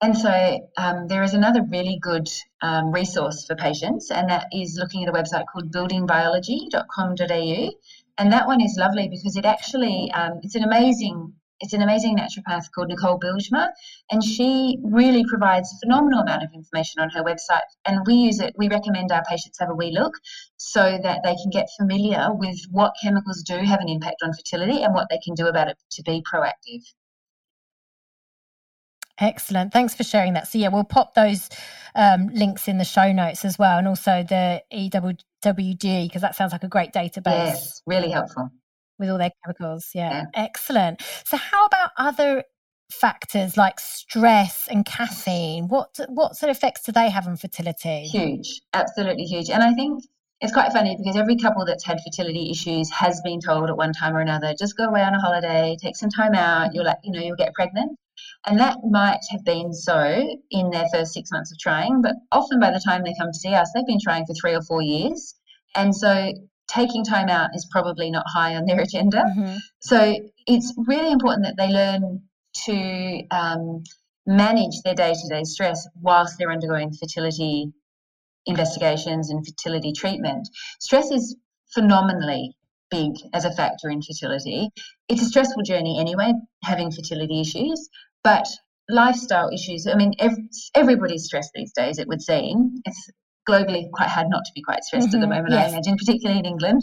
[0.00, 2.28] And so um, there is another really good
[2.60, 7.70] um, resource for patients, and that is looking at a website called buildingbiology.com.au.
[8.18, 12.16] And that one is lovely because it actually um, it's an amazing it's an amazing
[12.16, 13.68] naturopath called Nicole Bijlsma,
[14.10, 17.60] and she really provides a phenomenal amount of information on her website.
[17.84, 20.14] And we use it, we recommend our patients have a wee look
[20.62, 24.82] so that they can get familiar with what chemicals do have an impact on fertility
[24.82, 26.82] and what they can do about it to be proactive.
[29.18, 29.72] Excellent.
[29.72, 30.46] Thanks for sharing that.
[30.46, 31.48] So, yeah, we'll pop those
[31.96, 36.52] um, links in the show notes as well, and also the EWG, because that sounds
[36.52, 37.26] like a great database.
[37.26, 38.48] Yes, really helpful.
[39.00, 39.90] With all their chemicals.
[39.94, 40.12] Yeah.
[40.12, 40.24] yeah.
[40.34, 41.02] Excellent.
[41.24, 42.44] So, how about other
[42.90, 45.66] factors like stress and caffeine?
[45.66, 48.04] What, what sort of effects do they have on fertility?
[48.04, 48.60] Huge.
[48.72, 49.50] Absolutely huge.
[49.50, 50.04] And I think
[50.42, 53.92] it's quite funny because every couple that's had fertility issues has been told at one
[53.92, 56.98] time or another, just go away on a holiday, take some time out, you'll, like,
[57.04, 57.96] you know, you'll get pregnant.
[58.44, 62.58] And that might have been so in their first six months of trying, but often
[62.58, 64.82] by the time they come to see us, they've been trying for three or four
[64.82, 65.34] years.
[65.76, 66.32] And so
[66.68, 69.18] taking time out is probably not high on their agenda.
[69.18, 69.56] Mm-hmm.
[69.80, 70.16] So
[70.48, 72.22] it's really important that they learn
[72.64, 73.84] to um,
[74.26, 77.72] manage their day to day stress whilst they're undergoing fertility
[78.46, 80.48] investigations and fertility treatment.
[80.80, 81.36] Stress is
[81.74, 82.56] phenomenally
[82.90, 84.68] big as a factor in fertility.
[85.08, 87.88] It's a stressful journey anyway, having fertility issues,
[88.22, 88.46] but
[88.88, 92.80] lifestyle issues, I mean, every, everybody's stressed these days, it would seem.
[92.84, 93.10] It's
[93.48, 95.34] globally quite hard not to be quite stressed mm-hmm, at the mm-hmm.
[95.34, 95.66] moment, yes.
[95.66, 96.82] I imagine, particularly in England.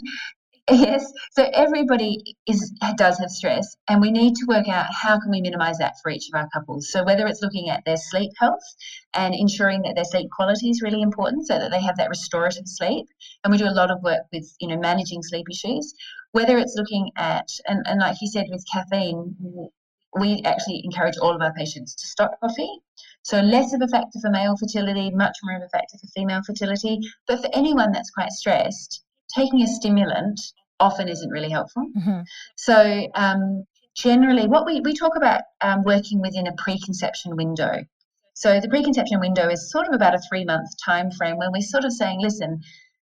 [0.68, 5.30] Yes, so everybody is does have stress, and we need to work out how can
[5.30, 6.90] we minimise that for each of our couples.
[6.92, 8.62] So whether it's looking at their sleep health
[9.14, 12.66] and ensuring that their sleep quality is really important, so that they have that restorative
[12.66, 13.06] sleep,
[13.42, 15.94] and we do a lot of work with you know managing sleep issues.
[16.32, 19.36] Whether it's looking at and, and like you said with caffeine,
[20.18, 22.78] we actually encourage all of our patients to stop coffee.
[23.22, 26.42] So less of a factor for male fertility, much more of a factor for female
[26.46, 27.00] fertility.
[27.26, 29.02] But for anyone that's quite stressed,
[29.34, 30.40] taking a stimulant
[30.78, 31.86] often isn't really helpful.
[31.96, 32.20] Mm-hmm.
[32.56, 33.64] So um,
[33.94, 37.84] generally, what we, we talk about um, working within a preconception window.
[38.34, 41.60] So the preconception window is sort of about a three month time frame when we're
[41.60, 42.60] sort of saying, listen,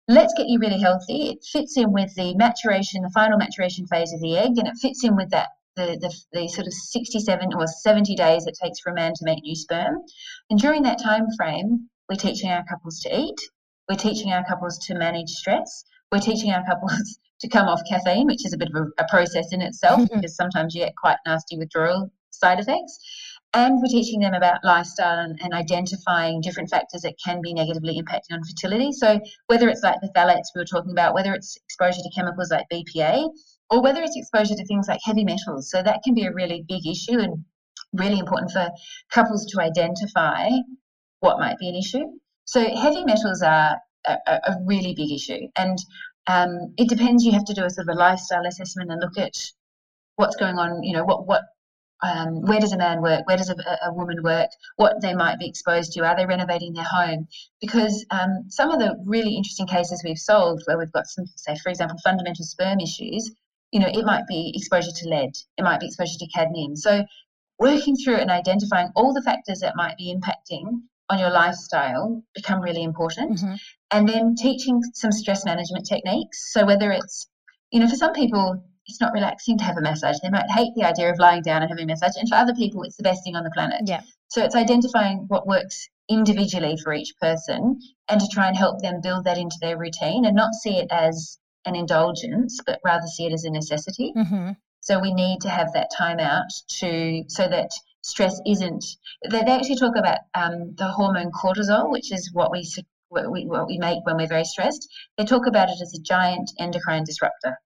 [0.07, 1.31] let's get you really healthy.
[1.31, 4.77] It fits in with the maturation, the final maturation phase of the egg, and it
[4.81, 8.79] fits in with that the, the, the, sort of 67 or 70 days it takes
[8.79, 9.97] for a man to make new sperm.
[10.49, 13.39] And during that time frame, we're teaching our couples to eat,
[13.87, 18.27] we're teaching our couples to manage stress, we're teaching our couples to come off caffeine,
[18.27, 21.17] which is a bit of a, a process in itself because sometimes you get quite
[21.25, 22.99] nasty withdrawal side effects.
[23.53, 27.99] And we're teaching them about lifestyle and, and, identifying different factors that can be negatively
[27.99, 28.91] impacting on fertility.
[28.91, 32.51] So, whether it's like the phthalates we were talking about, whether it's exposure to chemicals
[32.51, 33.29] like BPA,
[33.69, 35.71] or whether it's exposure to things like heavy metals.
[35.71, 37.45] So, that can be a really big issue and
[37.93, 38.69] really important for
[39.09, 40.49] couples to identify
[41.21, 42.03] what might be an issue.
[42.43, 45.47] So, heavy metals are a, a really big issue.
[45.55, 45.77] And
[46.27, 47.23] um, it depends.
[47.23, 49.35] You have to do a sort of a lifestyle assessment and look at
[50.15, 50.83] what's going on.
[50.83, 51.43] You know, what what
[52.03, 53.27] um, where does a man work?
[53.27, 54.49] Where does a, a, woman work?
[54.75, 56.05] What they might be exposed to?
[56.05, 57.27] Are they renovating their home?
[57.59, 61.55] Because um, some of the really interesting cases we've solved, where we've got some, say,
[61.57, 63.31] for example, fundamental sperm issues,
[63.71, 66.75] you know, it might be exposure to lead, it might be exposure to cadmium.
[66.75, 67.03] So,
[67.57, 72.61] working through and identifying all the factors that might be impacting on your lifestyle become
[72.61, 73.39] really important.
[73.39, 73.55] Mm-hmm.
[73.91, 76.51] And then teaching some stress management techniques.
[76.51, 77.27] So whether it's,
[77.71, 80.17] you know, for some people, it's not relaxing to have a massage.
[80.21, 82.15] They might hate the idea of lying down and having a massage.
[82.17, 83.81] And for other people, it's the best thing on the planet.
[83.85, 84.01] Yeah.
[84.29, 89.01] So it's identifying what works individually for each person and to try and help them
[89.01, 93.25] build that into their routine and not see it as an indulgence, but rather see
[93.25, 94.13] it as a necessity.
[94.15, 94.51] Mm-hmm.
[94.79, 97.71] So we need to have that time out to so that
[98.01, 98.85] stress isn't.
[99.29, 102.65] They, they actually talk about um, the hormone cortisol, which is what we,
[103.09, 104.87] what we what we make when we're very stressed.
[105.17, 107.57] They talk about it as a giant endocrine disruptor.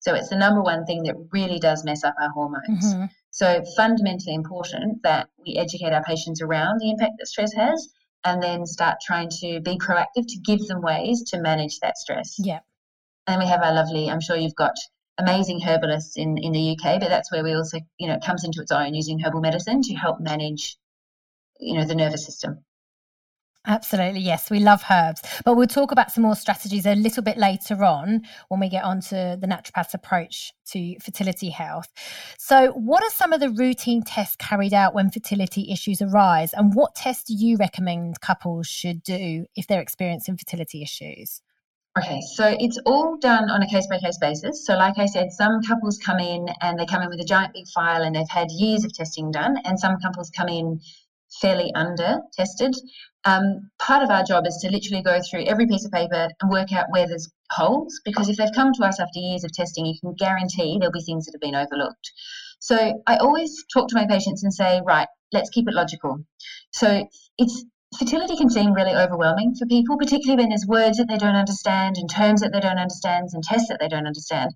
[0.00, 2.94] So it's the number one thing that really does mess up our hormones.
[2.94, 3.06] Mm-hmm.
[3.30, 7.88] So fundamentally important that we educate our patients around the impact that stress has
[8.24, 12.36] and then start trying to be proactive to give them ways to manage that stress.
[12.38, 12.60] Yeah.
[13.26, 14.74] And we have our lovely, I'm sure you've got
[15.18, 18.44] amazing herbalists in, in the UK, but that's where we also, you know, it comes
[18.44, 20.76] into its own using herbal medicine to help manage,
[21.58, 22.64] you know, the nervous system.
[23.66, 24.48] Absolutely, yes.
[24.48, 25.22] We love herbs.
[25.44, 28.84] But we'll talk about some more strategies a little bit later on when we get
[28.84, 31.88] onto the naturopath's approach to fertility health.
[32.38, 36.52] So, what are some of the routine tests carried out when fertility issues arise?
[36.52, 41.42] And what tests do you recommend couples should do if they're experiencing fertility issues?
[41.98, 44.66] Okay, so it's all done on a case by case basis.
[44.66, 47.54] So, like I said, some couples come in and they come in with a giant
[47.54, 50.80] big file and they've had years of testing done, and some couples come in
[51.40, 52.74] fairly under tested.
[53.24, 56.50] Um, part of our job is to literally go through every piece of paper and
[56.50, 59.86] work out where there's holes because if they've come to us after years of testing,
[59.86, 62.12] you can guarantee there'll be things that have been overlooked.
[62.60, 66.24] So I always talk to my patients and say, right, let's keep it logical.
[66.72, 67.08] So
[67.38, 67.64] it's
[67.98, 71.96] fertility can seem really overwhelming for people, particularly when there's words that they don't understand
[71.96, 74.52] and terms that they don't understand and tests that they don't understand.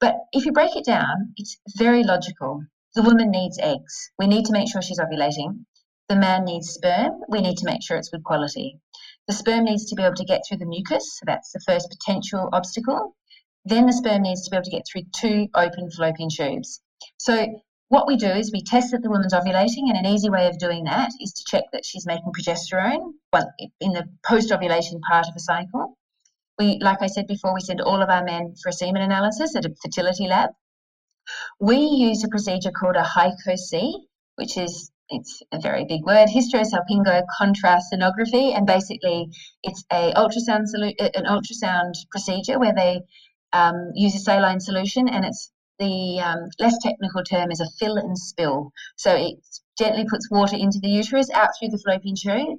[0.00, 2.62] But if you break it down, it's very logical.
[2.94, 4.10] The woman needs eggs.
[4.18, 5.64] We need to make sure she's ovulating.
[6.08, 7.20] The man needs sperm.
[7.28, 8.78] We need to make sure it's good quality.
[9.26, 11.18] The sperm needs to be able to get through the mucus.
[11.18, 13.14] So that's the first potential obstacle.
[13.66, 16.80] Then the sperm needs to be able to get through two open fallopian tubes.
[17.18, 20.46] So what we do is we test that the woman's ovulating, and an easy way
[20.46, 23.12] of doing that is to check that she's making progesterone
[23.80, 25.96] in the post-ovulation part of the cycle.
[26.58, 29.54] We, like I said before, we send all of our men for a semen analysis
[29.56, 30.50] at a fertility lab.
[31.60, 33.92] We use a procedure called a HyCoSy,
[34.36, 39.28] which is it's a very big word, hysterosalpingo contrast sonography, and basically
[39.62, 43.00] it's a ultrasound an ultrasound procedure where they
[43.52, 47.96] um, use a saline solution, and it's the um, less technical term is a fill
[47.96, 48.72] and spill.
[48.96, 49.38] So it
[49.78, 52.16] gently puts water into the uterus out through the fallopian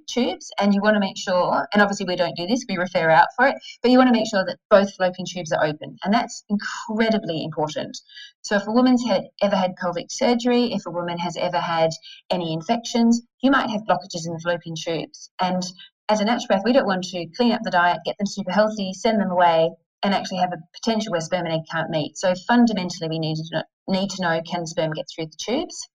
[0.08, 3.10] tubes, and you want to make sure, and obviously we don't do this, we refer
[3.10, 5.98] out for it, but you want to make sure that both fallopian tubes are open,
[6.04, 7.98] and that's incredibly important.
[8.42, 11.92] So if a woman's had, ever had pelvic surgery, if a woman has ever had
[12.30, 15.64] any infections, you might have blockages in the fallopian tubes, and
[16.08, 18.94] as a naturopath, we don't want to clean up the diet, get them super healthy,
[18.94, 19.70] send them away,
[20.02, 22.18] and actually have a potential where sperm and egg can't meet.
[22.18, 25.88] So fundamentally, we need to know, need to know can sperm get through the tubes.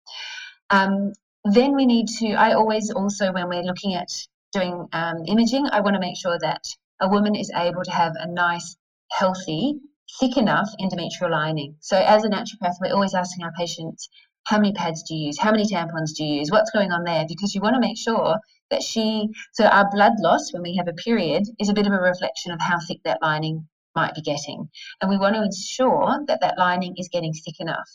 [0.70, 2.34] Um, then we need to.
[2.34, 4.10] I always also when we're looking at
[4.54, 6.64] doing um, imaging, I want to make sure that
[7.02, 8.76] a woman is able to have a nice,
[9.12, 9.80] healthy,
[10.20, 11.76] thick enough endometrial lining.
[11.80, 14.10] So as a naturopath, we're always asking our patients,
[14.46, 15.40] how many pads do you use?
[15.40, 16.52] How many tampons do you use?
[16.52, 17.26] What's going on there?
[17.28, 18.38] Because you want to make sure
[18.70, 21.94] that she, so our blood loss when we have a period is a bit of
[21.94, 24.70] a reflection of how thick that lining might be getting.
[25.02, 27.90] And we want to ensure that that lining is getting thick enough.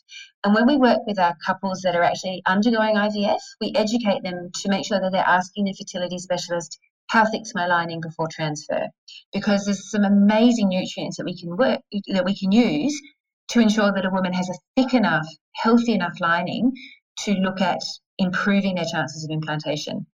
[0.45, 4.51] And when we work with our couples that are actually undergoing IVF, we educate them
[4.63, 8.89] to make sure that they're asking the fertility specialist, how thick's my lining before transfer?
[9.33, 13.01] Because there's some amazing nutrients that we can work that we can use
[13.49, 16.73] to ensure that a woman has a thick enough, healthy enough lining
[17.21, 17.81] to look at
[18.19, 20.07] improving their chances of implantation.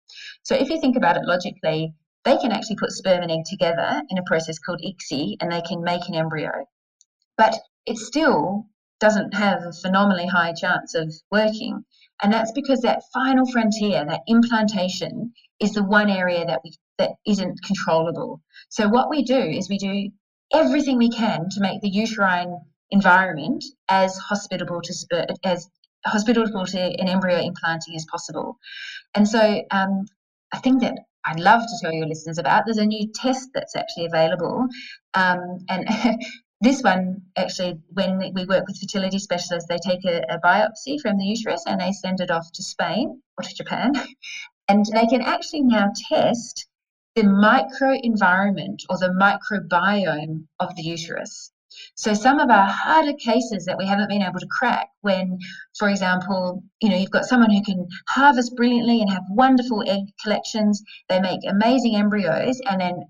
[0.43, 4.03] So if you think about it logically, they can actually put sperm and egg together
[4.09, 6.67] in a process called ICSI and they can make an embryo.
[7.37, 7.55] But
[7.87, 8.67] it still
[9.01, 11.85] doesn't have a phenomenally high chance of working.
[12.23, 17.11] And that's because that final frontier, that implantation, is the one area that we that
[17.27, 18.41] isn't controllable.
[18.69, 20.11] So what we do is we do
[20.53, 22.57] everything we can to make the uterine
[22.91, 25.69] environment as hospitable to sper- as
[26.07, 28.59] hospitable to an embryo implanting as possible.
[29.15, 30.05] And so um,
[30.53, 32.65] I think that I'd love to tell your listeners about.
[32.65, 34.67] There's a new test that's actually available.
[35.15, 35.89] Um, and
[36.61, 41.19] this one, actually, when we work with fertility specialists, they take a, a, biopsy from
[41.19, 43.93] the uterus and they send it off to Spain or to Japan.
[44.67, 46.67] And they can actually now test
[47.15, 51.53] the microenvironment or the microbiome of the uterus.
[51.97, 55.39] So some of our harder cases that we haven't been able to crack when,
[55.79, 60.03] for example, you know, you've got someone who can harvest brilliantly and have wonderful egg
[60.21, 63.05] collections, they make amazing embryos, and then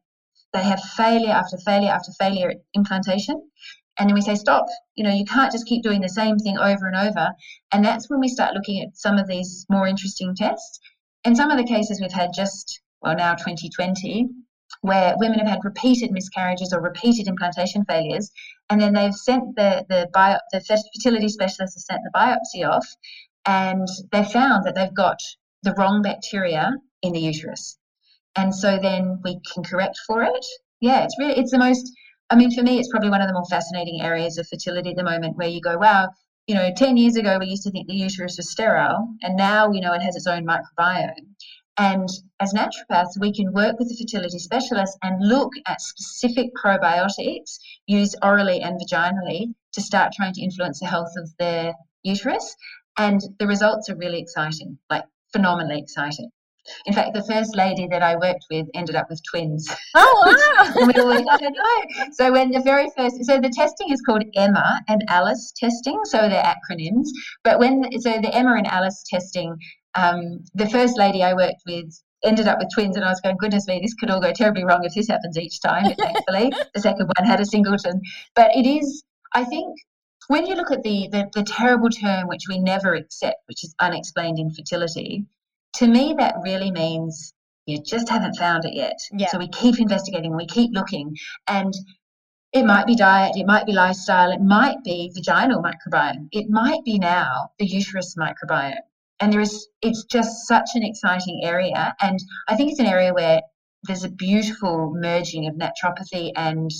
[0.53, 3.51] they have failure after failure after failure at implantation.
[3.99, 4.66] And then we say, stop,
[4.97, 7.31] you know, you can't just keep doing the same thing over and over.
[7.73, 10.79] And that's when we start looking at some of these more interesting tests.
[11.25, 14.29] In some of the cases we've had just, well, now 2020,
[14.85, 18.31] where women have had repeated miscarriages or repeated implantation failures,
[18.68, 22.87] and then they've sent the the, bio, the fertility specialist has sent the biopsy off,
[23.47, 25.18] and they found that they've got
[25.62, 26.70] the wrong bacteria
[27.01, 27.79] in the uterus,
[28.37, 30.44] and so then we can correct for it.
[30.81, 31.90] Yeah, it's really it's the most.
[32.29, 34.97] I mean, for me, it's probably one of the more fascinating areas of fertility at
[34.97, 36.11] the moment, where you go, wow,
[36.46, 39.69] you know, 10 years ago, we used to think the uterus was sterile, and now
[39.69, 41.37] we know it has its own microbiome.
[41.77, 42.08] And
[42.38, 48.16] as naturopaths, we can work with the fertility specialist and look at specific probiotics used
[48.22, 52.54] orally and vaginally to start trying to influence the health of their uterus.
[52.96, 56.31] And the results are really exciting, like phenomenally exciting.
[56.87, 59.68] In fact, the first lady that I worked with ended up with twins.
[59.96, 60.87] Oh, wow.
[60.87, 61.85] we like, I don't oh.
[61.98, 62.04] know.
[62.12, 66.29] So when the very first, so the testing is called Emma and Alice testing, so
[66.29, 67.08] they're acronyms.
[67.42, 69.56] But when, so the Emma and Alice testing,
[69.95, 73.37] um, the first lady I worked with ended up with twins, and I was going,
[73.37, 75.95] goodness me, this could all go terribly wrong if this happens each time.
[75.99, 78.01] Thankfully, the second one had a singleton.
[78.35, 79.77] But it is, I think,
[80.29, 83.75] when you look at the, the, the terrible term which we never accept, which is
[83.79, 85.27] unexplained infertility,
[85.75, 87.35] to me that really means
[87.67, 88.99] you just haven't found it yet.
[89.13, 89.29] Yeah.
[89.29, 91.17] So we keep investigating, we keep looking,
[91.47, 91.75] and
[92.53, 96.85] it might be diet, it might be lifestyle, it might be vaginal microbiome, it might
[96.85, 98.77] be now the uterus microbiome.
[99.21, 101.94] And there is, it's just such an exciting area.
[102.00, 103.40] And I think it's an area where
[103.85, 106.71] there's a beautiful merging of naturopathy and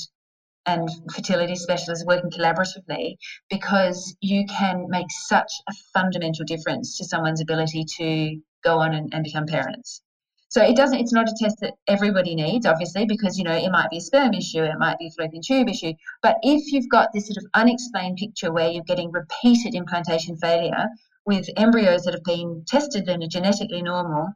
[0.67, 3.17] and fertility specialists working collaboratively
[3.51, 9.13] because you can make such a fundamental difference to someone's ability to go on and,
[9.13, 10.01] and become parents.
[10.49, 11.01] So it doesn't.
[11.01, 14.01] It's not a test that everybody needs, obviously, because you know it might be a
[14.01, 15.93] sperm issue, it might be a fallopian tube issue.
[16.23, 20.87] But if you've got this sort of unexplained picture where you're getting repeated implantation failure
[21.27, 24.29] with embryos that have been tested and are genetically normal,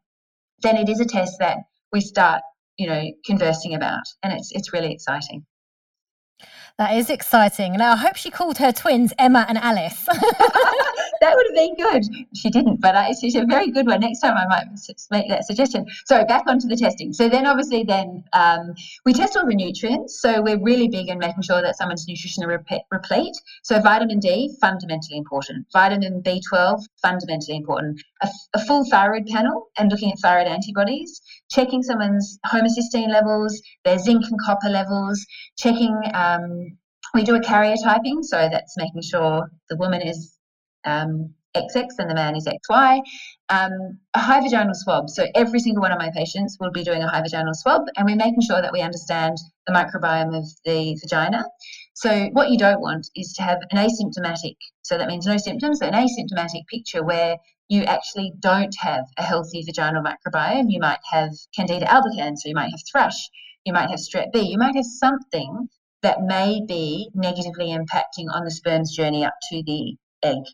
[0.62, 1.58] then it is a test that
[1.92, 2.42] we start,
[2.76, 5.46] you know, conversing about, and it's it's really exciting.
[6.78, 7.72] That is exciting.
[7.72, 10.04] Now, I hope she called her twins Emma and Alice.
[10.06, 12.04] that would have been good.
[12.36, 13.98] She didn't, but I, she's a very good one.
[13.98, 14.66] Next time I might
[15.10, 15.86] make that suggestion.
[16.06, 17.12] So back onto the testing.
[17.12, 18.74] So then obviously then um,
[19.04, 20.20] we test all the nutrients.
[20.20, 23.34] So we're really big in making sure that someone's nutrition are replete.
[23.64, 25.66] So vitamin D, fundamentally important.
[25.72, 28.00] Vitamin B12, fundamentally important.
[28.22, 31.20] A, a full thyroid panel and looking at thyroid antibodies,
[31.50, 35.26] checking someone's homocysteine levels, their zinc and copper levels,
[35.56, 36.67] checking um,
[37.14, 40.36] we do a karyotyping, so that's making sure the woman is
[40.84, 43.00] um, XX and the man is XY.
[43.48, 45.08] Um, a high vaginal swab.
[45.08, 48.06] So every single one of my patients will be doing a high vaginal swab, and
[48.06, 51.44] we're making sure that we understand the microbiome of the vagina.
[51.94, 55.80] So what you don't want is to have an asymptomatic, so that means no symptoms,
[55.80, 57.36] an asymptomatic picture where
[57.68, 60.70] you actually don't have a healthy vaginal microbiome.
[60.70, 63.28] You might have Candida albicans, so you might have thrush,
[63.64, 65.68] you might have strep B, you might have something
[66.02, 70.44] that may be negatively impacting on the sperm's journey up to the egg.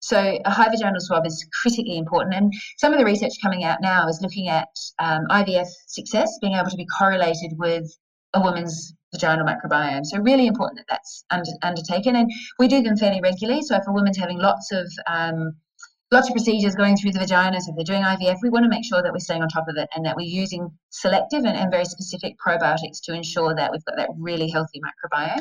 [0.00, 2.34] So a high vaginal swab is critically important.
[2.34, 4.68] And some of the research coming out now is looking at
[4.98, 7.90] um, IVF success being able to be correlated with
[8.34, 10.04] a woman's vaginal microbiome.
[10.04, 12.16] So really important that that's under, undertaken.
[12.16, 13.62] And we do them fairly regularly.
[13.62, 15.56] So if a woman's having lots of um,
[16.10, 17.60] lots of procedures going through the vagina.
[17.60, 19.66] So if they're doing IVF, we want to make sure that we're staying on top
[19.68, 23.72] of it and that we're using selective and, and very specific probiotics to ensure that
[23.72, 25.40] we've got that really healthy microbiome.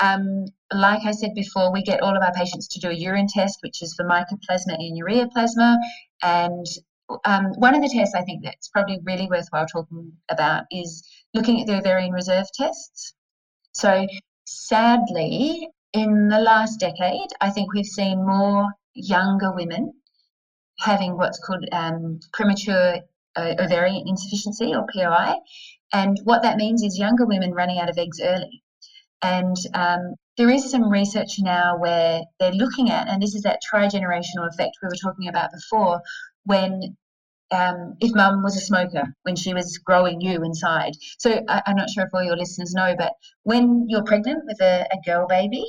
[0.00, 3.26] Um, like I said before, we get all of our patients to do a urine
[3.28, 5.76] test, which is for mycoplasma and ureaplasma.
[6.22, 6.66] And
[7.24, 11.60] um, one of the tests I think that's probably really worthwhile talking about is looking
[11.60, 13.14] at the ovarian reserve tests.
[13.72, 14.06] So,
[14.44, 19.92] sadly, in the last decade, I think we've seen more younger women
[20.78, 22.96] having what's called um, premature
[23.36, 25.34] uh, ovarian insufficiency or POI.
[25.92, 28.62] And what that means is younger women running out of eggs early.
[29.22, 33.60] And um, there is some research now where they're looking at, and this is that
[33.62, 36.00] trigenerational effect we were talking about before,
[36.44, 36.96] when
[37.50, 40.92] um, if mum was a smoker when she was growing you inside.
[41.18, 43.12] So I, am not sure if all your listeners know, but
[43.42, 45.64] when you're pregnant with a, a girl baby,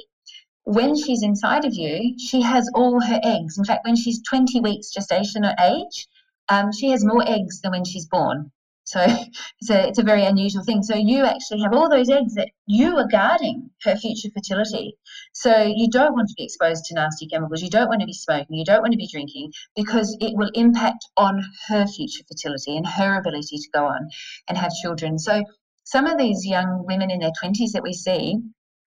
[0.63, 3.57] when she's inside of you, she has all her eggs.
[3.57, 6.07] In fact, when she's 20 weeks gestational age,
[6.49, 8.51] um, she has more eggs than when she's born.
[8.83, 8.99] So
[9.61, 10.83] it's a, it's a very unusual thing.
[10.83, 14.97] So you actually have all those eggs that you are guarding her future fertility.
[15.33, 17.61] So you don't want to be exposed to nasty chemicals.
[17.61, 18.57] You don't want to be smoking.
[18.57, 22.85] You don't want to be drinking because it will impact on her future fertility and
[22.85, 24.09] her ability to go on
[24.47, 25.17] and have children.
[25.17, 25.43] So
[25.85, 28.37] some of these young women in their 20s that we see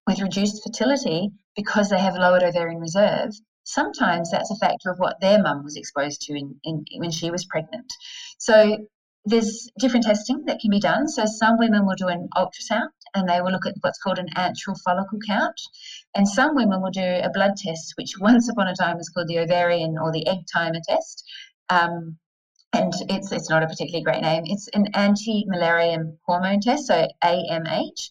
[0.07, 3.31] with reduced fertility because they have lowered ovarian reserve,
[3.65, 7.31] sometimes that's a factor of what their mum was exposed to in, in, when she
[7.31, 7.93] was pregnant.
[8.39, 8.79] So
[9.25, 11.09] there's different testing that can be done.
[11.09, 14.29] So some women will do an ultrasound and they will look at what's called an
[14.37, 15.59] antral follicle count.
[16.15, 19.29] And some women will do a blood test, which once upon a time was called
[19.29, 21.25] the ovarian or the egg timer test.
[21.71, 22.19] Um,
[22.75, 24.43] and it's it's not a particularly great name.
[24.47, 28.11] It's an anti-Müllerian hormone test, so AMH,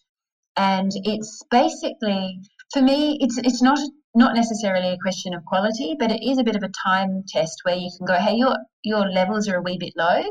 [0.56, 2.39] and it's basically
[2.74, 3.80] for me, it's it's not
[4.16, 7.62] not necessarily a question of quality, but it is a bit of a time test
[7.64, 10.24] where you can go, hey, your your levels are a wee bit low.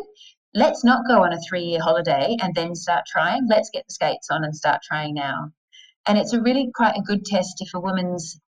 [0.52, 3.46] Let's not go on a three year holiday and then start trying.
[3.48, 5.52] Let's get the skates on and start trying now.
[6.06, 8.40] And it's a really quite a good test if a woman's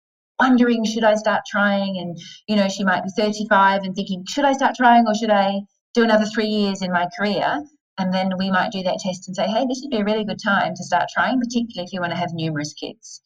[0.41, 1.99] wondering, should I start trying?
[1.99, 2.19] And,
[2.49, 5.61] you know, she might be 35 and thinking, should I start trying or should I
[5.95, 7.63] do another three years in my career?
[7.99, 10.25] And then we might do that test and say, hey, this would be a really
[10.25, 13.21] good time to start trying, particularly if you want to have numerous kids.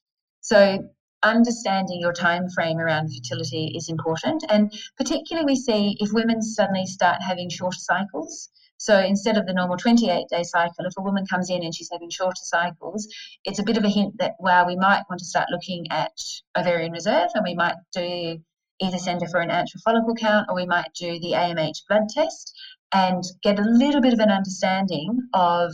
[0.47, 0.79] So
[1.25, 4.45] understanding your time frame around fertility is important.
[4.49, 8.49] And particularly we see if women suddenly start having shorter cycles.
[8.77, 11.91] So instead of the normal 28 day cycle, if a woman comes in and she's
[11.91, 13.09] having shorter cycles,
[13.45, 16.17] it's a bit of a hint that, wow, we might want to start looking at
[16.57, 18.39] ovarian reserve and we might do
[18.79, 22.09] either send her for an antral follicle count or we might do the AMH blood
[22.09, 22.57] test
[22.93, 25.73] and get a little bit of an understanding of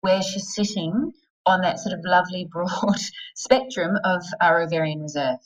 [0.00, 1.12] where she's sitting
[1.46, 3.00] on that sort of lovely broad
[3.34, 5.38] spectrum of our ovarian reserve.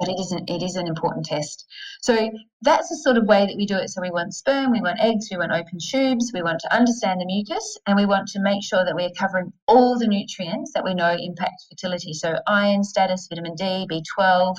[0.00, 1.66] But it isn't it is an important test.
[2.02, 2.30] So
[2.62, 3.90] that's the sort of way that we do it.
[3.90, 7.20] So we want sperm, we want eggs, we want open tubes, we want to understand
[7.20, 10.84] the mucus, and we want to make sure that we're covering all the nutrients that
[10.84, 12.12] we know impact fertility.
[12.12, 14.56] So iron status, vitamin D, B12,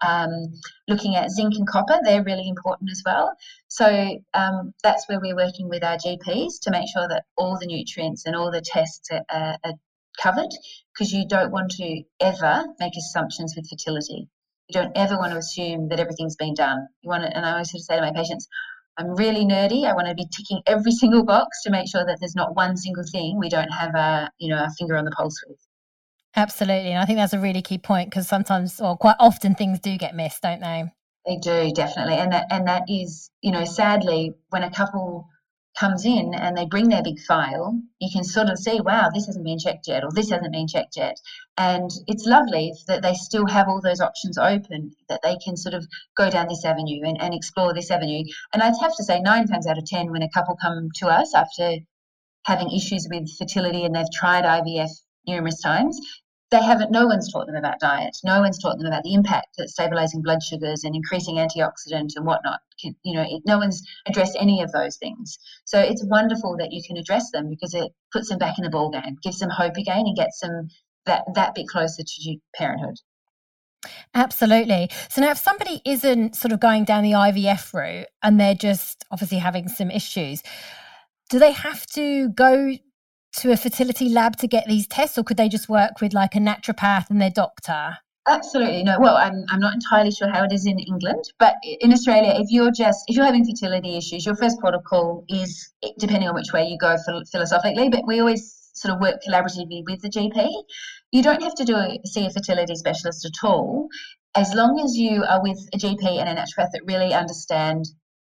[0.00, 0.52] um,
[0.88, 3.32] looking at zinc and copper, they're really important as well.
[3.68, 7.66] So um, that's where we're working with our GPs to make sure that all the
[7.66, 9.74] nutrients and all the tests are, are, are
[10.20, 10.50] covered
[10.92, 14.28] because you don't want to ever make assumptions with fertility.
[14.68, 16.86] You don't ever want to assume that everything's been done.
[17.02, 18.46] You want to, and I always sort of say to my patients,
[18.96, 19.86] I'm really nerdy.
[19.88, 22.76] I want to be ticking every single box to make sure that there's not one
[22.76, 25.58] single thing we don't have a, you know, a finger on the pulse with.
[26.36, 26.90] Absolutely.
[26.90, 29.96] And I think that's a really key point because sometimes or quite often things do
[29.98, 30.84] get missed, don't they?
[31.26, 32.14] They do, definitely.
[32.14, 35.28] And that and that is, you know, sadly when a couple
[35.78, 39.26] comes in and they bring their big file, you can sort of see, wow, this
[39.26, 41.16] hasn't been checked yet, or this hasn't been checked yet.
[41.56, 45.74] And it's lovely that they still have all those options open, that they can sort
[45.74, 48.24] of go down this avenue and, and explore this avenue.
[48.52, 51.08] And I'd have to say, nine times out of 10, when a couple come to
[51.08, 51.76] us after
[52.44, 54.90] having issues with fertility and they've tried IVF
[55.26, 56.00] numerous times,
[56.50, 59.56] they haven't no one's taught them about diet no one's taught them about the impact
[59.56, 63.82] that stabilizing blood sugars and increasing antioxidant and whatnot can, you know it, no one's
[64.06, 67.92] addressed any of those things so it's wonderful that you can address them because it
[68.12, 70.68] puts them back in the ball game gives them hope again and gets them
[71.06, 72.96] that that bit closer to parenthood
[74.12, 74.90] Absolutely.
[75.08, 79.06] So now, if somebody isn't sort of going down the IVF route and they're just
[79.10, 80.42] obviously having some issues,
[81.30, 82.76] do they have to go
[83.36, 86.34] to a fertility lab to get these tests, or could they just work with like
[86.34, 87.98] a naturopath and their doctor?
[88.28, 88.98] Absolutely no.
[89.00, 92.48] Well, I'm, I'm not entirely sure how it is in England, but in Australia, if
[92.50, 96.66] you're just if you're having fertility issues, your first protocol is depending on which way
[96.66, 96.96] you go
[97.32, 97.88] philosophically.
[97.88, 100.50] But we always sort of work collaboratively with the GP.
[101.12, 103.88] You don't have to do a, see a fertility specialist at all,
[104.34, 107.86] as long as you are with a GP and a naturopath that really understand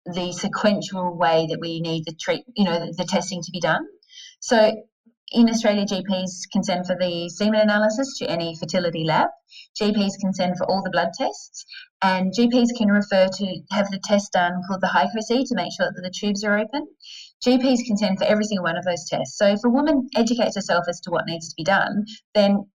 [0.07, 3.61] the sequential way that we need the treat, you know, the, the testing to be
[3.61, 3.87] done.
[4.43, 4.73] So
[5.31, 9.29] in Australia, GPs can send for the semen analysis to any fertility lab.
[9.81, 11.65] GPs can send for all the blood tests,
[12.03, 15.93] and GPs can refer to have the test done called the HyCoSy to make sure
[15.95, 16.89] that the tubes are open.
[17.47, 19.39] GPs can send for every single one of those tests.
[19.39, 22.67] So if a woman educates herself as to what needs to be done, then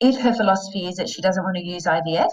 [0.00, 2.30] if her philosophy is that she doesn't want to use IVF,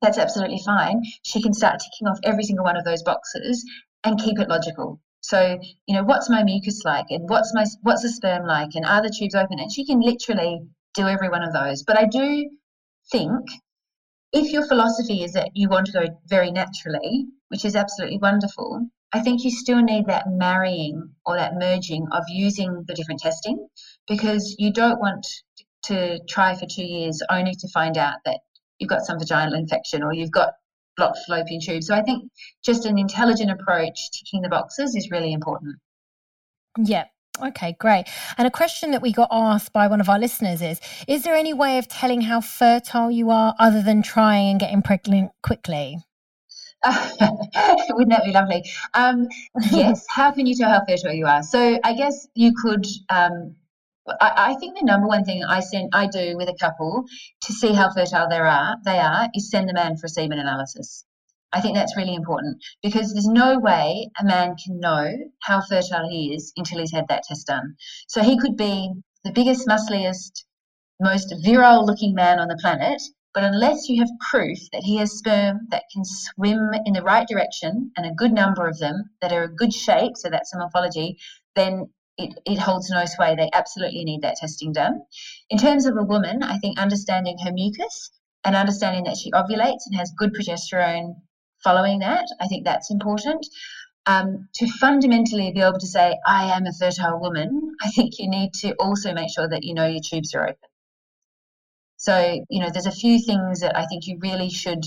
[0.00, 1.02] that's absolutely fine.
[1.22, 3.64] She can start ticking off every single one of those boxes
[4.02, 5.00] and keep it logical.
[5.22, 8.84] So, you know, what's my mucus like and what's my what's the sperm like and
[8.84, 9.58] are the tubes open?
[9.60, 10.60] And she can literally
[10.94, 11.84] do every one of those.
[11.84, 12.50] But I do
[13.10, 13.40] think
[14.32, 18.88] if your philosophy is that you want to go very naturally, which is absolutely wonderful,
[19.12, 23.68] I think you still need that marrying or that merging of using the different testing
[24.08, 25.26] because you don't want
[25.84, 28.40] to try for two years only to find out that
[28.78, 30.54] you've got some vaginal infection or you've got
[30.96, 31.82] blocked fallopian tube.
[31.82, 32.30] So I think
[32.62, 35.76] just an intelligent approach, ticking the boxes, is really important.
[36.78, 37.04] Yeah.
[37.40, 38.04] Okay, great.
[38.36, 41.34] And a question that we got asked by one of our listeners is Is there
[41.34, 45.98] any way of telling how fertile you are other than trying and getting pregnant quickly?
[46.86, 48.64] Wouldn't that be lovely?
[48.92, 49.28] Um,
[49.70, 50.04] yes.
[50.10, 51.42] How can you tell how fertile you are?
[51.42, 53.54] So I guess you could um,
[54.06, 57.04] I, I, think the number one thing I send I do with a couple
[57.42, 60.38] to see how fertile they are they are is send the man for a semen
[60.38, 61.04] analysis.
[61.52, 66.08] I think that's really important because there's no way a man can know how fertile
[66.08, 67.76] he is until he's had that test done.
[68.08, 68.92] So he could be
[69.22, 70.46] the biggest, muscliest,
[70.98, 73.02] most virile looking man on the planet,
[73.34, 77.26] but unless you have proof that he has sperm that can swim in the right
[77.28, 80.58] direction and a good number of them that are a good shape, so that's a
[80.58, 81.18] morphology,
[81.54, 83.34] then it, it holds no sway.
[83.34, 85.02] They absolutely need that testing done.
[85.50, 88.10] In terms of a woman, I think understanding her mucus
[88.44, 91.14] and understanding that she ovulates and has good progesterone
[91.62, 93.46] following that, I think that's important.
[94.04, 98.28] Um, to fundamentally be able to say, I am a fertile woman, I think you
[98.28, 100.68] need to also make sure that you know your tubes are open.
[101.96, 104.84] So, you know, there's a few things that I think you really should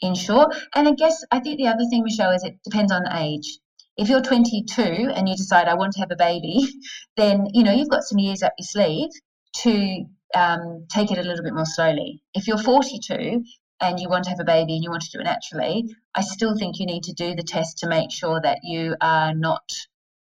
[0.00, 0.50] ensure.
[0.74, 3.58] And I guess I think the other thing, Michelle, is it depends on the age.
[3.96, 6.66] If you're 22 and you decide I want to have a baby,
[7.16, 9.10] then you know you've got some years up your sleeve
[9.58, 12.22] to um, take it a little bit more slowly.
[12.34, 13.44] If you're 42
[13.80, 16.22] and you want to have a baby and you want to do it naturally, I
[16.22, 19.70] still think you need to do the test to make sure that you are not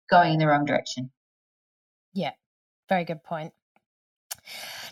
[0.09, 1.11] going in the wrong direction.
[2.13, 2.31] Yeah,
[2.87, 3.53] very good point.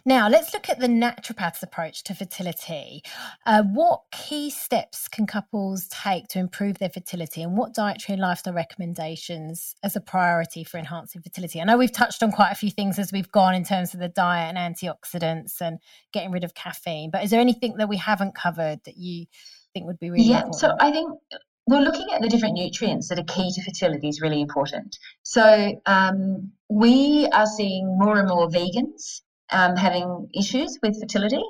[0.07, 3.01] Now, let's look at the naturopath's approach to fertility.
[3.45, 8.21] Uh, what key steps can couples take to improve their fertility, and what dietary and
[8.21, 11.59] lifestyle recommendations as a priority for enhancing fertility?
[11.59, 13.99] I know we've touched on quite a few things as we've gone in terms of
[13.99, 15.77] the diet and antioxidants and
[16.13, 19.25] getting rid of caffeine, but is there anything that we haven't covered that you
[19.73, 20.55] think would be really important?
[20.61, 20.79] yeah, important?
[20.79, 21.19] so I think
[21.67, 24.97] well, looking at the different nutrients that are key to fertility is really important.
[25.23, 29.19] So um, we are seeing more and more vegans
[29.51, 31.43] um, having issues with fertility.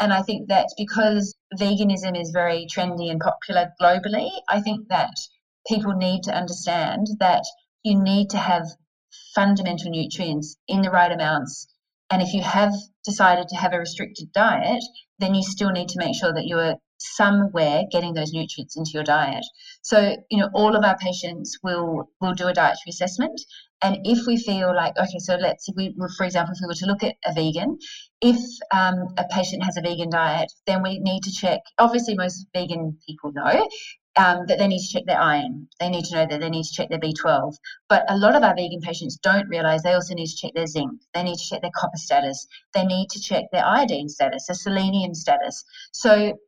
[0.00, 5.14] And I think that because veganism is very trendy and popular globally, I think that
[5.68, 7.44] people need to understand that
[7.84, 8.66] you need to have
[9.34, 11.68] fundamental nutrients in the right amounts.
[12.10, 12.72] And if you have
[13.04, 14.82] decided to have a restricted diet,
[15.18, 18.90] then you still need to make sure that you are somewhere getting those nutrients into
[18.94, 19.44] your diet.
[19.82, 23.40] So, you know, all of our patients will will do a dietary assessment
[23.84, 26.86] and if we feel like, okay, so let's, we, for example, if we were to
[26.86, 27.78] look at a vegan,
[28.22, 28.40] if
[28.70, 31.60] um, a patient has a vegan diet, then we need to check.
[31.78, 33.68] Obviously, most vegan people know
[34.16, 35.68] um, that they need to check their iron.
[35.80, 37.56] They need to know that they need to check their B12.
[37.90, 40.66] But a lot of our vegan patients don't realize they also need to check their
[40.66, 41.02] zinc.
[41.12, 42.46] They need to check their copper status.
[42.72, 45.62] They need to check their iodine status, their selenium status.
[45.92, 46.38] So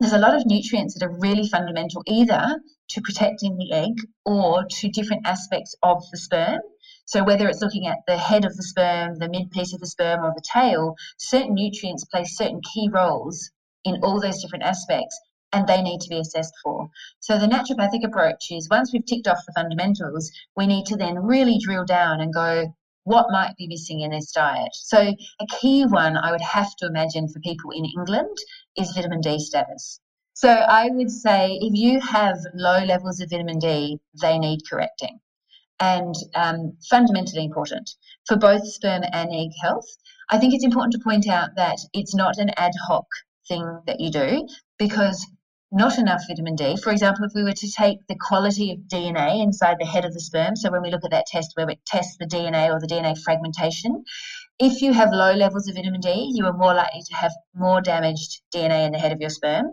[0.00, 3.94] there's a lot of nutrients that are really fundamental either to protecting the egg
[4.24, 6.60] or to different aspects of the sperm.
[7.04, 9.86] So whether it's looking at the head of the sperm, the mid piece of the
[9.86, 13.50] sperm, or the tail, certain nutrients play certain key roles
[13.84, 15.18] in all those different aspects
[15.52, 16.88] and they need to be assessed for.
[17.20, 21.24] So the naturopathic approach is once we've ticked off the fundamentals, we need to then
[21.24, 22.74] really drill down and go,
[23.04, 24.68] what might be missing in this diet?
[24.74, 28.36] So a key one I would have to imagine for people in England
[28.78, 30.00] is vitamin D status.
[30.34, 35.18] So I would say if you have low levels of vitamin D, they need correcting
[35.80, 37.90] and um, fundamentally important
[38.26, 39.86] for both sperm and egg health.
[40.30, 43.06] I think it's important to point out that it's not an ad hoc
[43.48, 44.46] thing that you do
[44.78, 45.26] because
[45.70, 46.76] not enough vitamin D.
[46.76, 50.14] For example, if we were to take the quality of DNA inside the head of
[50.14, 52.80] the sperm, so when we look at that test where it tests the DNA or
[52.80, 54.04] the DNA fragmentation,
[54.58, 57.80] if you have low levels of vitamin D, you are more likely to have more
[57.80, 59.66] damaged DNA in the head of your sperm.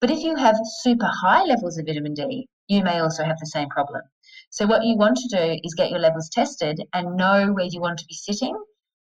[0.00, 3.46] But if you have super high levels of vitamin D, you may also have the
[3.46, 4.02] same problem.
[4.50, 7.80] So, what you want to do is get your levels tested and know where you
[7.80, 8.54] want to be sitting.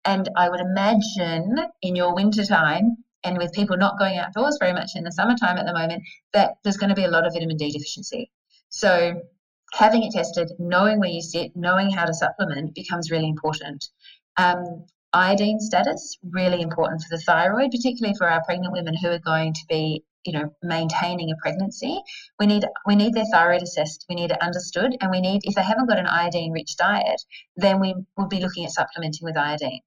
[0.05, 4.73] And I would imagine in your winter time, and with people not going outdoors very
[4.73, 6.03] much in the summertime at the moment,
[6.33, 8.31] that there's going to be a lot of vitamin D deficiency.
[8.71, 9.21] So,
[9.73, 13.89] having it tested, knowing where you sit, knowing how to supplement becomes really important.
[14.37, 19.19] Um, iodine status really important for the thyroid, particularly for our pregnant women who are
[19.19, 22.01] going to be you know maintaining a pregnancy.
[22.39, 25.55] We need we need their thyroid assessed we need it understood and we need if
[25.55, 27.23] they haven't got an iodine rich diet
[27.57, 29.81] then we will be looking at supplementing with iodine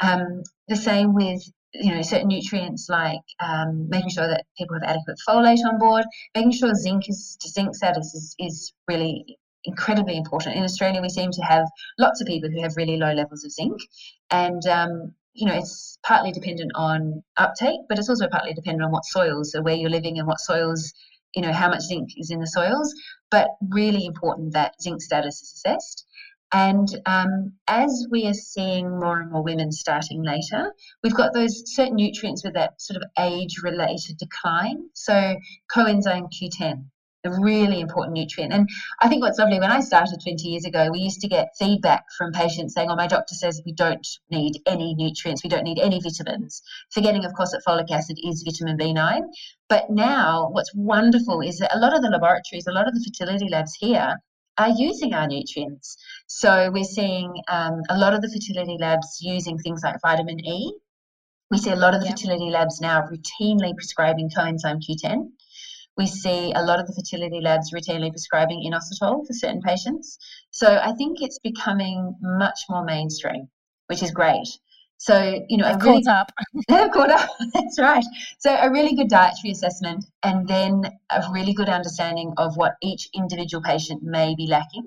[0.00, 1.42] um, the same with
[1.72, 6.04] you know certain nutrients like um, making sure that people have adequate folate on board
[6.34, 11.30] making sure zinc is zinc status is, is really incredibly important in australia we seem
[11.30, 11.66] to have
[11.98, 13.78] lots of people who have really low levels of zinc
[14.30, 18.90] and um, you know, it's partly dependent on uptake, but it's also partly dependent on
[18.90, 20.92] what soils, so where you're living and what soils,
[21.34, 22.92] you know, how much zinc is in the soils.
[23.30, 26.04] But really important that zinc status is assessed.
[26.52, 31.62] And um, as we are seeing more and more women starting later, we've got those
[31.74, 34.88] certain nutrients with that sort of age related decline.
[34.94, 35.36] So
[35.72, 36.86] coenzyme Q10,
[37.24, 38.52] a really important nutrient.
[38.52, 38.68] And
[39.00, 42.04] I think what's lovely, when I started 20 years ago, we used to get feedback
[42.16, 45.78] from patients saying, Oh, my doctor says we don't need any nutrients, we don't need
[45.78, 46.62] any vitamins.
[46.92, 49.22] Forgetting, of course, that folic acid is vitamin B9.
[49.68, 53.04] But now, what's wonderful is that a lot of the laboratories, a lot of the
[53.04, 54.16] fertility labs here,
[54.58, 55.96] are using our nutrients.
[56.26, 60.72] So we're seeing um, a lot of the fertility labs using things like vitamin E.
[61.50, 65.30] We see a lot of the fertility labs now routinely prescribing coenzyme Q10.
[66.00, 70.16] We see a lot of the fertility labs routinely prescribing inositol for certain patients.
[70.50, 73.50] So I think it's becoming much more mainstream,
[73.88, 74.48] which is great.
[74.96, 76.32] So, you know, I've really, caught up.
[76.68, 77.28] they've caught up.
[77.52, 78.04] That's right.
[78.38, 83.10] So, a really good dietary assessment and then a really good understanding of what each
[83.14, 84.86] individual patient may be lacking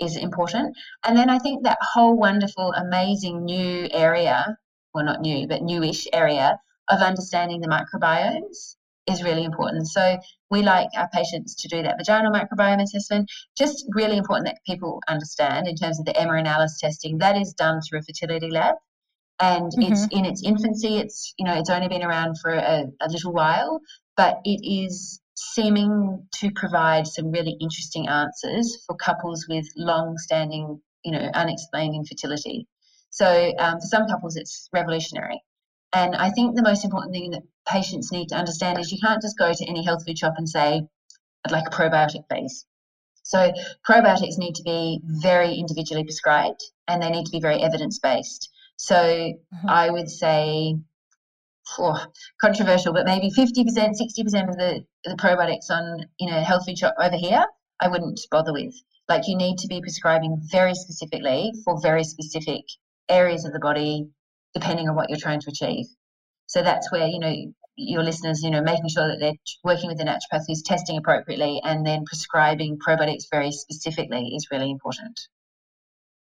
[0.00, 0.74] is important.
[1.04, 4.56] And then I think that whole wonderful, amazing new area,
[4.94, 8.75] well, not new, but newish area of understanding the microbiomes
[9.08, 9.88] is really important.
[9.88, 10.18] So
[10.50, 13.30] we like our patients to do that vaginal microbiome assessment.
[13.56, 17.52] Just really important that people understand in terms of the Emma analysis testing that is
[17.52, 18.74] done through a fertility lab,
[19.40, 19.92] and mm-hmm.
[19.92, 20.98] it's in its infancy.
[20.98, 23.80] It's you know it's only been around for a, a little while,
[24.16, 31.12] but it is seeming to provide some really interesting answers for couples with long-standing you
[31.12, 32.66] know unexplained infertility.
[33.10, 35.40] So um, for some couples, it's revolutionary.
[35.92, 39.22] And I think the most important thing that patients need to understand is you can't
[39.22, 40.82] just go to any health food shop and say,
[41.44, 42.66] I'd like a probiotic, please.
[43.22, 43.52] So
[43.88, 48.50] probiotics need to be very individually prescribed and they need to be very evidence based.
[48.76, 49.68] So mm-hmm.
[49.68, 50.76] I would say,
[51.78, 52.06] oh,
[52.40, 56.94] controversial, but maybe 50%, 60% of the, the probiotics on in a health food shop
[57.00, 57.44] over here,
[57.80, 58.74] I wouldn't bother with.
[59.08, 62.64] Like you need to be prescribing very specifically for very specific
[63.08, 64.08] areas of the body
[64.56, 65.84] depending on what you're trying to achieve.
[66.46, 67.34] So that's where, you know,
[67.76, 71.60] your listeners, you know, making sure that they're working with a naturopath who's testing appropriately
[71.62, 75.20] and then prescribing probiotics very specifically is really important.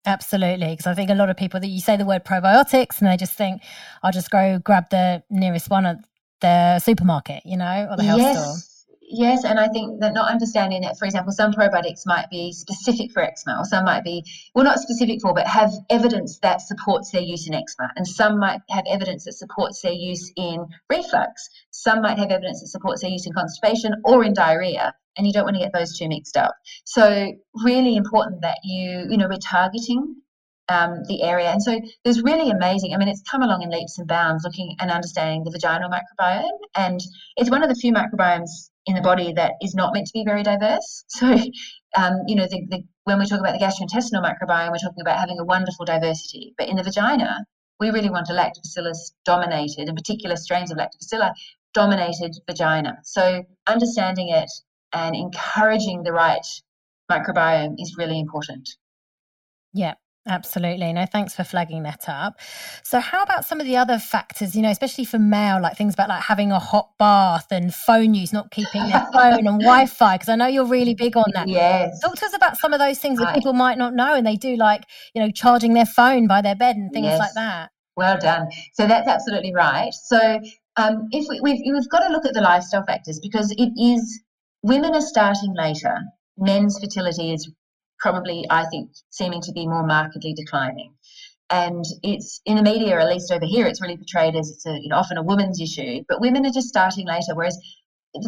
[0.06, 3.10] Absolutely, because I think a lot of people that you say the word probiotics and
[3.10, 3.62] they just think,
[4.04, 5.96] I'll just go grab the nearest one at
[6.40, 8.38] the supermarket, you know, or the health yes.
[8.38, 8.69] store.
[9.12, 13.10] Yes, and I think that not understanding that, for example, some probiotics might be specific
[13.10, 17.10] for eczema, or some might be, well, not specific for, but have evidence that supports
[17.10, 17.90] their use in eczema.
[17.96, 21.48] And some might have evidence that supports their use in reflux.
[21.72, 24.94] Some might have evidence that supports their use in constipation or in diarrhea.
[25.16, 26.54] And you don't want to get those two mixed up.
[26.84, 27.32] So,
[27.64, 30.22] really important that you, you know, we're targeting
[30.68, 31.50] um, the area.
[31.50, 34.76] And so there's really amazing, I mean, it's come along in leaps and bounds looking
[34.78, 36.46] and understanding the vaginal microbiome.
[36.76, 37.00] And
[37.36, 40.24] it's one of the few microbiomes in the body that is not meant to be
[40.24, 41.04] very diverse.
[41.20, 41.26] So,
[41.96, 45.18] um, you know, the, the, when we talk about the gastrointestinal microbiome, we're talking about
[45.18, 46.54] having a wonderful diversity.
[46.56, 47.44] But in the vagina,
[47.80, 51.32] we really want a lactobacillus dominated, in particular strains of lactobacilla
[51.74, 52.98] dominated vagina.
[53.02, 54.50] So, understanding it
[54.92, 56.46] and encouraging the right
[57.10, 58.68] microbiome is really important.
[59.72, 59.94] Yeah,
[60.30, 60.92] Absolutely.
[60.92, 62.38] No, thanks for flagging that up.
[62.84, 65.94] So, how about some of the other factors, you know, especially for male, like things
[65.94, 69.86] about like having a hot bath and phone use, not keeping their phone and Wi
[69.86, 70.14] Fi?
[70.14, 71.48] Because I know you're really big on that.
[71.48, 71.98] Yes.
[72.00, 74.36] Talk to us about some of those things that people might not know and they
[74.36, 77.18] do, like, you know, charging their phone by their bed and things yes.
[77.18, 77.70] like that.
[77.96, 78.48] Well done.
[78.74, 79.92] So, that's absolutely right.
[79.92, 80.38] So,
[80.76, 84.22] um, if we, we've, we've got to look at the lifestyle factors because it is
[84.62, 85.96] women are starting later
[86.40, 87.50] men's fertility is
[88.00, 90.94] probably, I think, seeming to be more markedly declining.
[91.50, 94.80] And it's in the media, at least over here, it's really portrayed as it's a,
[94.80, 97.34] you know, often a woman's issue, but women are just starting later.
[97.34, 97.58] Whereas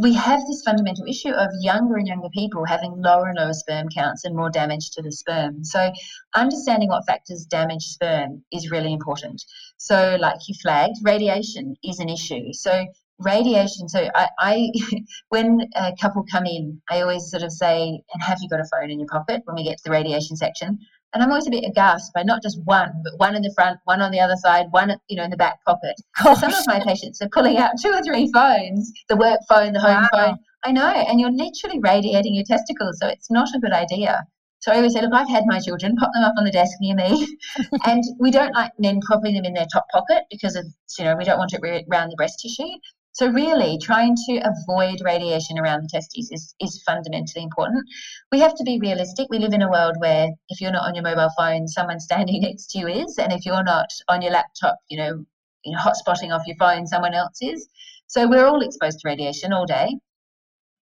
[0.01, 3.89] we have this fundamental issue of younger and younger people having lower and lower sperm
[3.89, 5.65] counts and more damage to the sperm.
[5.65, 5.93] So,
[6.35, 9.43] understanding what factors damage sperm is really important.
[9.79, 12.53] So, like you flagged, radiation is an issue.
[12.53, 12.87] So,
[13.25, 13.89] radiation.
[13.89, 14.73] So I, I,
[15.29, 18.65] when a couple come in, I always sort of say, "And have you got a
[18.65, 20.79] phone in your pocket?" When we get to the radiation section,
[21.15, 23.79] and I'm always a bit aghast by not just one, but one in the front,
[23.85, 25.95] one on the other side, one you know in the back pocket.
[26.23, 29.73] So some of my patients are pulling out two or three phones: the work phone,
[29.73, 30.09] the home wow.
[30.13, 30.39] phone.
[30.65, 34.25] I know, and you're literally radiating your testicles, so it's not a good idea.
[34.63, 36.77] So I always say, look, I've had my children, pop them up on the desk
[36.81, 37.27] near me.
[37.85, 40.65] and we don't like men popping them in their top pocket because of,
[40.97, 41.61] you know, we don't want it
[41.91, 42.71] around the breast tissue.
[43.15, 47.85] So really trying to avoid radiation around the testes is, is fundamentally important.
[48.31, 49.29] We have to be realistic.
[49.29, 52.41] We live in a world where if you're not on your mobile phone, someone standing
[52.43, 55.25] next to you is, and if you're not on your laptop, you know,
[55.63, 57.69] you know, hotspotting off your phone, someone else is.
[58.07, 59.99] So we're all exposed to radiation all day.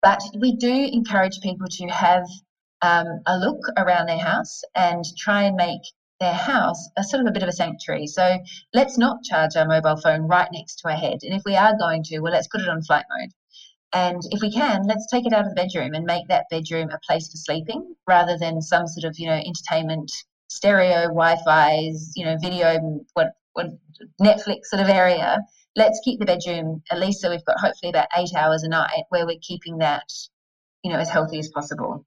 [0.02, 2.24] But we do encourage people to have
[2.80, 5.82] um, a look around their house and try and make
[6.20, 8.06] their house a sort of a bit of a sanctuary.
[8.06, 8.38] So
[8.74, 11.20] let's not charge our mobile phone right next to our head.
[11.22, 13.30] And if we are going to, well, let's put it on flight mode.
[13.92, 16.90] And if we can, let's take it out of the bedroom and make that bedroom
[16.90, 20.12] a place for sleeping rather than some sort of, you know, entertainment,
[20.48, 22.78] stereo, Wi-Fi's, you know, video,
[23.14, 23.66] what, what
[24.20, 25.38] Netflix sort of area.
[25.74, 29.04] Let's keep the bedroom at least so we've got hopefully about eight hours a night
[29.08, 30.12] where we're keeping that,
[30.84, 32.04] you know, as healthy as possible.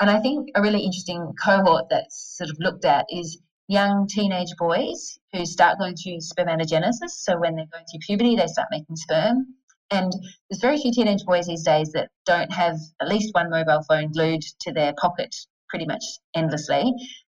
[0.00, 3.38] And I think a really interesting cohort that's sort of looked at is
[3.68, 7.10] young teenage boys who start going through spermatogenesis.
[7.10, 9.46] So when they're going through puberty, they start making sperm.
[9.90, 10.12] And
[10.50, 14.10] there's very few teenage boys these days that don't have at least one mobile phone
[14.12, 15.34] glued to their pocket
[15.68, 16.04] pretty much
[16.34, 16.92] endlessly.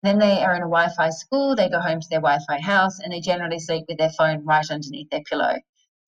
[0.04, 2.60] Then they are in a Wi Fi school, they go home to their Wi Fi
[2.62, 5.56] house, and they generally sleep with their phone right underneath their pillow.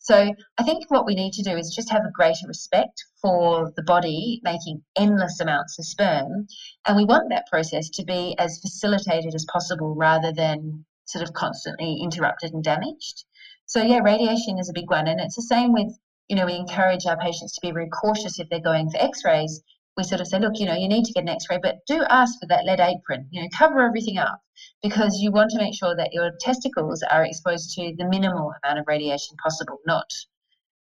[0.02, 3.72] So I think what we need to do is just have a greater respect for
[3.76, 6.47] the body making endless amounts of sperm.
[6.86, 11.34] And we want that process to be as facilitated as possible rather than sort of
[11.34, 13.26] constantly interrupted and damaged.
[13.66, 15.91] So yeah, radiation is a big one, and it's the same with
[16.28, 19.62] you know we encourage our patients to be very cautious if they're going for X-rays.
[20.00, 22.02] We sort of say, look, you know, you need to get an X-ray, but do
[22.10, 23.28] ask for that lead apron.
[23.32, 24.39] You know, cover everything up
[24.82, 28.80] because you want to make sure that your testicles are exposed to the minimal amount
[28.80, 30.10] of radiation possible, not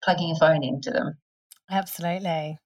[0.04, 1.18] plugging a phone into them.
[1.72, 2.60] Absolutely.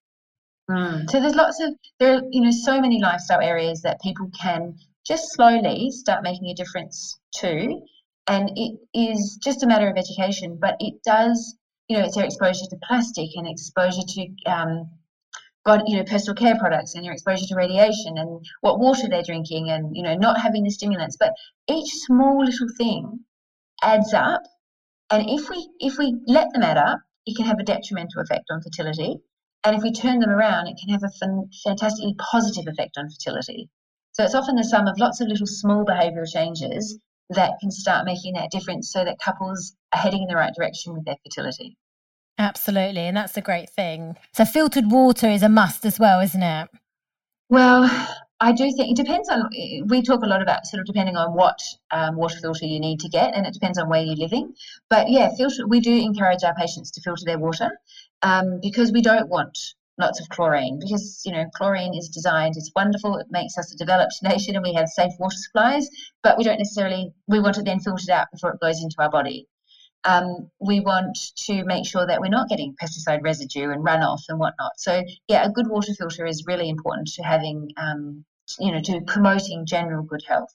[0.69, 1.09] Mm.
[1.09, 4.75] So there's lots of there are you know so many lifestyle areas that people can
[5.07, 7.81] just slowly start making a difference to
[8.27, 11.55] and it is just a matter of education, but it does,
[11.87, 14.89] you know, it's their exposure to plastic and exposure to um,
[15.63, 19.23] God, you know, personal care products and your exposure to radiation and what water they're
[19.23, 21.17] drinking and, you know, not having the stimulants.
[21.17, 21.33] But
[21.67, 23.25] each small little thing
[23.83, 24.41] adds up.
[25.11, 28.45] And if we if we let them add up, it can have a detrimental effect
[28.49, 29.19] on fertility.
[29.63, 33.69] And if we turn them around, it can have a fantastically positive effect on fertility.
[34.13, 36.97] So it's often the sum of lots of little small behavioural changes
[37.29, 40.93] that can start making that difference so that couples are heading in the right direction
[40.93, 41.77] with their fertility.
[42.41, 43.01] Absolutely.
[43.01, 44.17] And that's a great thing.
[44.33, 46.69] So, filtered water is a must as well, isn't it?
[47.49, 47.87] Well,
[48.39, 49.47] I do think it depends on.
[49.87, 51.59] We talk a lot about sort of depending on what
[51.91, 54.55] um, water filter you need to get, and it depends on where you're living.
[54.89, 55.67] But yeah, filter.
[55.67, 57.69] We do encourage our patients to filter their water
[58.23, 59.59] um, because we don't want
[59.99, 63.77] lots of chlorine because you know chlorine is designed it's wonderful it makes us a
[63.77, 65.87] developed nation and we have safe water supplies
[66.23, 69.11] but we don't necessarily we want it then filtered out before it goes into our
[69.11, 69.47] body
[70.03, 74.39] um, we want to make sure that we're not getting pesticide residue and runoff and
[74.39, 78.23] whatnot so yeah a good water filter is really important to having um,
[78.59, 80.53] you know to promoting general good health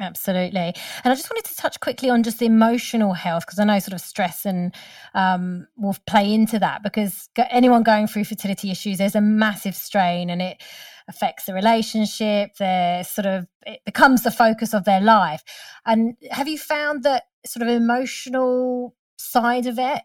[0.00, 0.74] Absolutely.
[1.04, 3.78] And I just wanted to touch quickly on just the emotional health because I know
[3.78, 4.74] sort of stress and
[5.14, 10.30] um, will play into that because anyone going through fertility issues, there's a massive strain
[10.30, 10.62] and it
[11.10, 12.56] affects the relationship.
[12.56, 15.42] Their sort of it becomes the focus of their life.
[15.84, 20.02] And have you found that sort of emotional side of it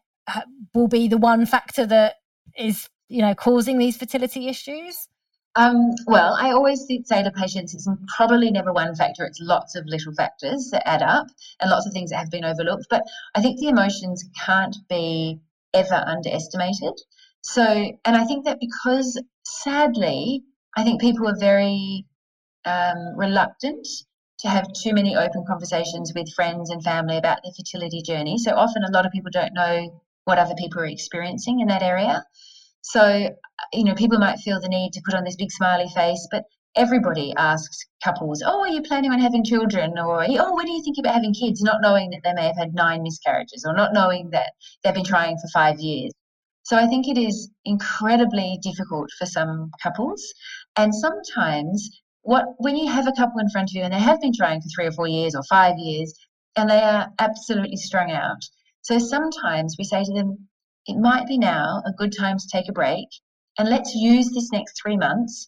[0.74, 2.16] will be the one factor that
[2.58, 5.08] is you know causing these fertility issues?
[5.58, 7.88] Um, well, I always say to patients it's
[8.18, 11.28] probably never one factor, it's lots of little factors that add up
[11.62, 12.88] and lots of things that have been overlooked.
[12.90, 13.04] But
[13.36, 15.40] I think the emotions can't be
[15.74, 17.00] ever underestimated.
[17.42, 20.44] So, and I think that because sadly,
[20.76, 22.06] I think people are very
[22.66, 23.88] um, reluctant
[24.40, 28.38] to have too many open conversations with friends and family about their fertility journey.
[28.38, 31.82] So often a lot of people don't know what other people are experiencing in that
[31.82, 32.24] area.
[32.82, 33.30] So,
[33.74, 36.44] you know, people might feel the need to put on this big smiley face, but
[36.76, 39.98] everybody asks couples, Oh, are you planning on having children?
[39.98, 41.62] Or, Oh, when do you think about having kids?
[41.62, 44.52] Not knowing that they may have had nine miscarriages or not knowing that
[44.84, 46.12] they've been trying for five years.
[46.64, 50.24] So I think it is incredibly difficult for some couples.
[50.78, 51.90] And sometimes
[52.22, 54.62] what when you have a couple in front of you and they have been trying
[54.62, 56.14] for three or four years or five years
[56.56, 58.42] and they are absolutely strung out.
[58.82, 60.48] So sometimes we say to them,
[60.88, 63.08] it might be now a good time to take a break
[63.58, 65.48] and let's use this next three months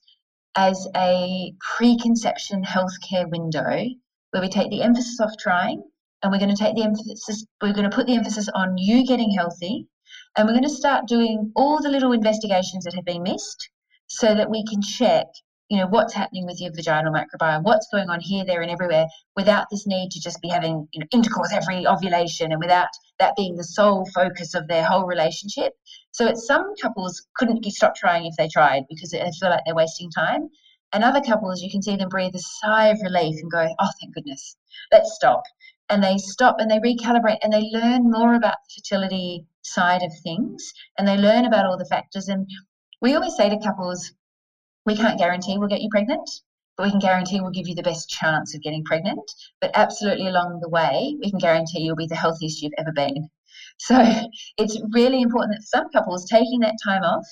[0.56, 3.86] as a preconception healthcare window
[4.32, 5.84] where we take the emphasis off trying
[6.22, 9.06] and we're going to take the emphasis we're going to put the emphasis on you
[9.06, 9.88] getting healthy
[10.36, 13.70] and we're going to start doing all the little investigations that have been missed
[14.08, 15.26] so that we can check
[15.70, 19.06] you know what's happening with your vaginal microbiome what's going on here there and everywhere
[19.36, 22.88] without this need to just be having you know, intercourse every ovulation and without
[23.20, 25.74] that being the sole focus of their whole relationship.
[26.12, 29.76] So it's some couples couldn't stop trying if they tried because they feel like they're
[29.76, 30.50] wasting time.
[30.94, 33.90] And other couples you can see them breathe a sigh of relief and go oh
[34.00, 34.56] thank goodness.
[34.92, 35.44] Let's stop.
[35.90, 40.12] And they stop and they recalibrate and they learn more about the fertility side of
[40.24, 42.48] things and they learn about all the factors and
[43.02, 44.12] we always say to couples
[44.86, 46.30] we can't guarantee we'll get you pregnant,
[46.78, 49.20] but we can guarantee we'll give you the best chance of getting pregnant.
[49.60, 53.30] But absolutely along the way, we can guarantee you'll be the healthiest you've ever been.
[53.80, 53.96] So
[54.58, 57.26] it's really important that some couples taking that time off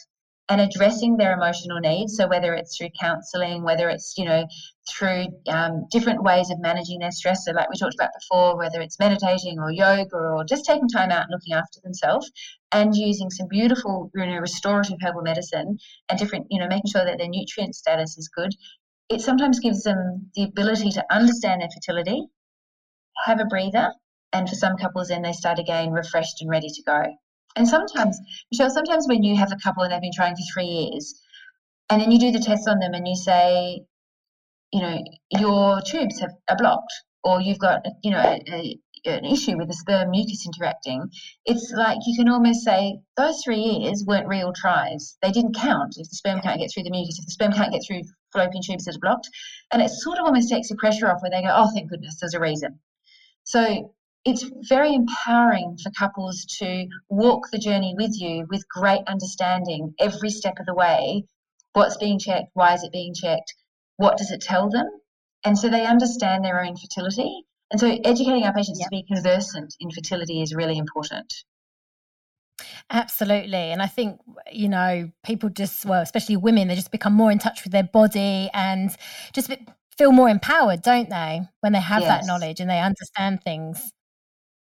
[0.48, 2.16] and addressing their emotional needs.
[2.16, 4.46] So whether it's through counselling, whether it's you know
[4.88, 7.46] through um, different ways of managing their stress.
[7.46, 11.12] So like we talked about before, whether it's meditating or yoga or just taking time
[11.12, 12.32] out and looking after themselves,
[12.72, 15.78] and using some beautiful you know restorative herbal medicine
[16.10, 18.52] and different you know making sure that their nutrient status is good.
[19.10, 22.24] It sometimes gives them the ability to understand their fertility,
[23.26, 23.94] have a breather,
[24.34, 27.04] and for some couples, then they start again refreshed and ready to go.
[27.56, 28.20] And sometimes,
[28.52, 31.22] Michelle, sometimes when you have a couple and they've been trying for three years,
[31.90, 33.82] and then you do the test on them and you say,
[34.72, 35.00] you know,
[35.32, 36.94] your tubes have, are blocked,
[37.24, 41.10] or you've got, you know, a, a, an issue with the sperm mucus interacting,
[41.46, 45.18] it's like you can almost say those three years weren't real tries.
[45.22, 47.72] They didn't count if the sperm can't get through the mucus, if the sperm can't
[47.72, 48.02] get through
[48.34, 49.30] fallopian tubes that are blocked.
[49.72, 52.18] And it sort of almost takes the pressure off where they go, oh, thank goodness,
[52.20, 52.80] there's a reason.
[53.44, 53.94] So
[54.26, 60.32] it's very empowering for couples to walk the journey with you with great understanding every
[60.32, 61.26] step of the way.
[61.74, 62.50] What's being checked?
[62.54, 63.54] Why is it being checked?
[63.98, 64.90] What does it tell them?
[65.44, 67.44] And so they understand their own fertility.
[67.70, 68.90] And so educating our patients yep.
[68.90, 71.34] to be conversant in fertility is really important.
[72.90, 73.56] Absolutely.
[73.56, 74.20] And I think,
[74.52, 77.84] you know, people just, well, especially women, they just become more in touch with their
[77.84, 78.90] body and
[79.34, 79.52] just
[79.98, 82.10] feel more empowered, don't they, when they have yes.
[82.10, 83.92] that knowledge and they understand things.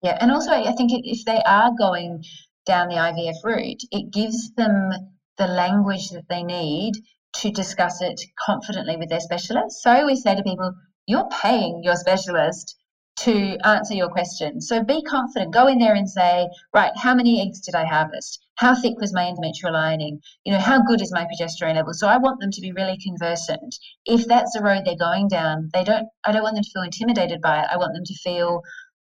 [0.03, 0.17] Yeah.
[0.19, 2.23] And also, I think if they are going
[2.65, 4.91] down the IVF route, it gives them
[5.37, 6.93] the language that they need
[7.37, 9.81] to discuss it confidently with their specialist.
[9.81, 10.73] So always say to people,
[11.07, 12.75] you're paying your specialist
[13.15, 14.59] to answer your question.
[14.59, 15.53] So be confident.
[15.53, 18.39] Go in there and say, right, how many eggs did I harvest?
[18.55, 20.19] How thick was my endometrial lining?
[20.45, 21.93] You know, how good is my progesterone level?
[21.93, 23.75] So I want them to be really conversant.
[24.05, 26.83] If that's the road they're going down, they don't I don't want them to feel
[26.83, 27.69] intimidated by it.
[27.71, 28.61] I want them to feel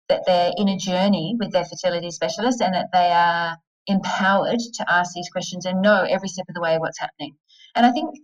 [0.09, 4.91] that they're in a journey with their fertility specialist and that they are empowered to
[4.91, 7.35] ask these questions and know every step of the way what's happening.
[7.75, 8.15] And I think,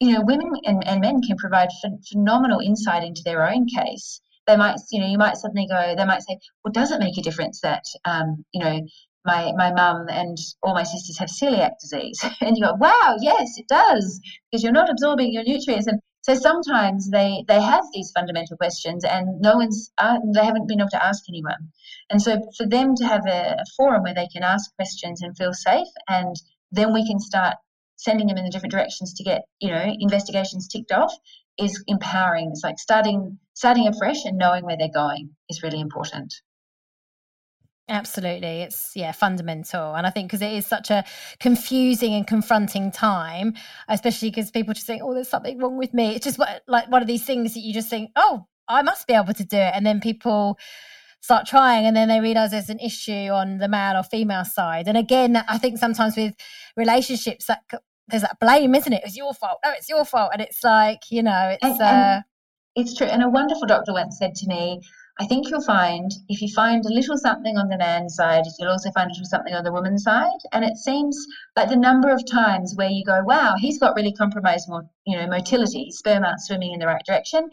[0.00, 4.20] you know, women and, and men can provide ph- phenomenal insight into their own case
[4.46, 7.16] they might, you know, you might suddenly go, they might say, well, does it make
[7.18, 8.80] a difference that, um, you know,
[9.24, 12.22] my my mum and all my sisters have celiac disease?
[12.40, 14.20] And you go, wow, yes, it does,
[14.50, 15.86] because you're not absorbing your nutrients.
[15.86, 20.66] And so sometimes they they have these fundamental questions, and no one's uh, they haven't
[20.66, 21.70] been able to ask anyone.
[22.08, 25.36] And so for them to have a, a forum where they can ask questions and
[25.36, 26.34] feel safe, and
[26.72, 27.56] then we can start
[27.96, 31.12] sending them in the different directions to get you know investigations ticked off
[31.58, 32.48] is empowering.
[32.52, 36.32] It's like starting starting afresh and knowing where they're going is really important.
[37.88, 38.62] Absolutely.
[38.62, 39.94] It's, yeah, fundamental.
[39.94, 41.04] And I think because it is such a
[41.38, 43.54] confusing and confronting time,
[43.88, 46.14] especially because people just think, oh, there's something wrong with me.
[46.14, 49.12] It's just like one of these things that you just think, oh, I must be
[49.12, 49.72] able to do it.
[49.74, 50.58] And then people
[51.20, 54.88] start trying and then they realize there's an issue on the male or female side.
[54.88, 56.34] And again, I think sometimes with
[56.78, 57.60] relationships, that
[58.08, 59.02] there's that blame, isn't it?
[59.04, 59.58] It's your fault.
[59.62, 60.30] No, it's your fault.
[60.32, 61.80] And it's like, you know, it's.
[61.80, 62.22] And, uh,
[62.76, 63.06] it's true.
[63.06, 64.80] And a wonderful doctor once said to me,
[65.20, 68.70] I think you'll find if you find a little something on the man's side, you'll
[68.70, 70.40] also find a little something on the woman's side.
[70.50, 71.16] And it seems
[71.54, 75.16] like the number of times where you go, wow, he's got really compromised, more, you
[75.16, 77.48] know, motility, sperm aren't swimming in the right direction,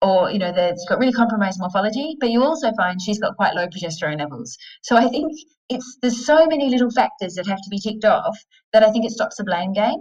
[0.00, 2.16] or you know, there's got really compromised morphology.
[2.20, 4.56] But you also find she's got quite low progesterone levels.
[4.82, 5.32] So I think
[5.68, 8.38] it's there's so many little factors that have to be ticked off
[8.72, 10.00] that I think it stops the blame game.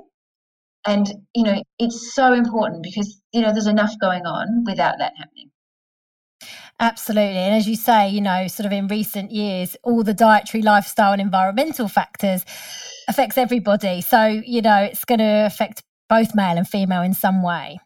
[0.86, 5.14] And you know, it's so important because you know there's enough going on without that
[5.18, 5.50] happening.
[6.80, 7.38] Absolutely.
[7.38, 11.12] And as you say, you know, sort of in recent years, all the dietary, lifestyle,
[11.12, 12.46] and environmental factors
[13.10, 14.02] affects everybody.
[14.02, 17.80] So, you know, it's going to affect both male and female in some way.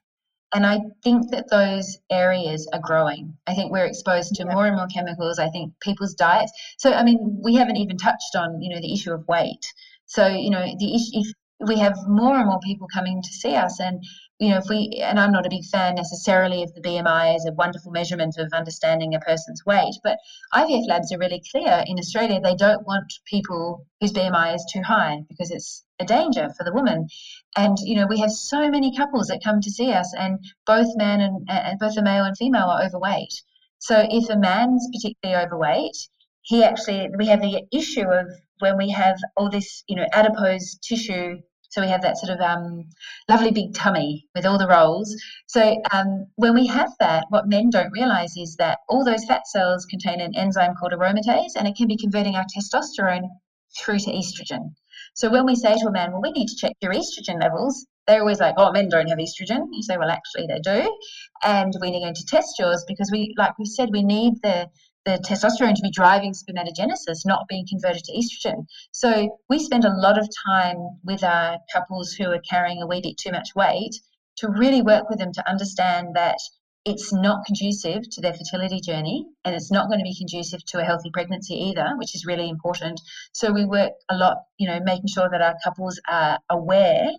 [0.53, 3.35] And I think that those areas are growing.
[3.47, 5.39] I think we're exposed to more and more chemicals.
[5.39, 6.51] I think people's diets.
[6.77, 9.65] So, I mean, we haven't even touched on, you know, the issue of weight.
[10.05, 11.27] So, you know, the issue, if
[11.67, 14.03] we have more and more people coming to see us and
[14.39, 17.45] you know if we and i'm not a big fan necessarily of the bmi as
[17.45, 20.17] a wonderful measurement of understanding a person's weight but
[20.53, 24.81] ivf labs are really clear in australia they don't want people whose bmi is too
[24.81, 27.07] high because it's a danger for the woman.
[27.55, 30.95] And you know we have so many couples that come to see us and both
[30.95, 33.33] men and, and both the male and female are overweight.
[33.79, 35.97] So if a man's particularly overweight
[36.41, 38.27] he actually we have the issue of
[38.59, 41.41] when we have all this you know adipose tissue
[41.73, 42.85] so we have that sort of um,
[43.27, 45.15] lovely big tummy with all the rolls.
[45.47, 49.47] So um, when we have that, what men don't realize is that all those fat
[49.47, 53.27] cells contain an enzyme called aromatase, and it can be converting our testosterone
[53.75, 54.75] through to estrogen.
[55.15, 57.87] So when we say to a man, well, we need to check your estrogen levels,
[58.05, 59.65] they're always like, oh, men don't have estrogen.
[59.71, 60.95] You say, well, actually, they do.
[61.43, 64.69] And we need to test yours because we, like we said, we need the
[65.05, 68.65] the testosterone to be driving spermatogenesis, not being converted to estrogen.
[68.91, 73.01] So we spend a lot of time with our couples who are carrying a wee
[73.01, 73.95] bit too much weight
[74.37, 76.37] to really work with them to understand that
[76.85, 80.79] it's not conducive to their fertility journey and it's not going to be conducive to
[80.79, 82.99] a healthy pregnancy either, which is really important.
[83.33, 87.09] So we work a lot, you know, making sure that our couples are aware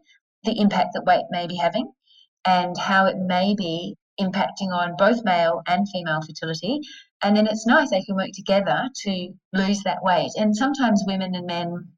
[0.45, 1.91] the impact that weight may be having
[2.45, 6.81] and how it may be impacting on both male and female fertility
[7.25, 10.31] and then it's nice they can work together to lose that weight.
[10.37, 11.89] And sometimes women and men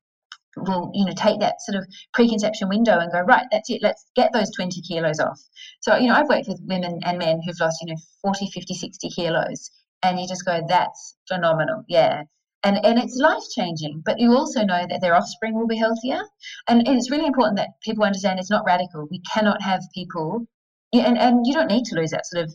[0.56, 4.06] will you know take that sort of preconception window and go right that's it let's
[4.16, 5.38] get those 20 kilos off.
[5.80, 8.72] So you know i've worked with women and men who've lost you know 40 50
[8.72, 9.70] 60 kilos
[10.02, 11.82] and you just go that's phenomenal.
[11.88, 12.22] Yeah.
[12.62, 16.22] And and it's life changing but you also know that their offspring will be healthier.
[16.68, 19.08] And, and it's really important that people understand it's not radical.
[19.10, 20.46] We cannot have people
[20.92, 22.54] and, and you don't need to lose that sort of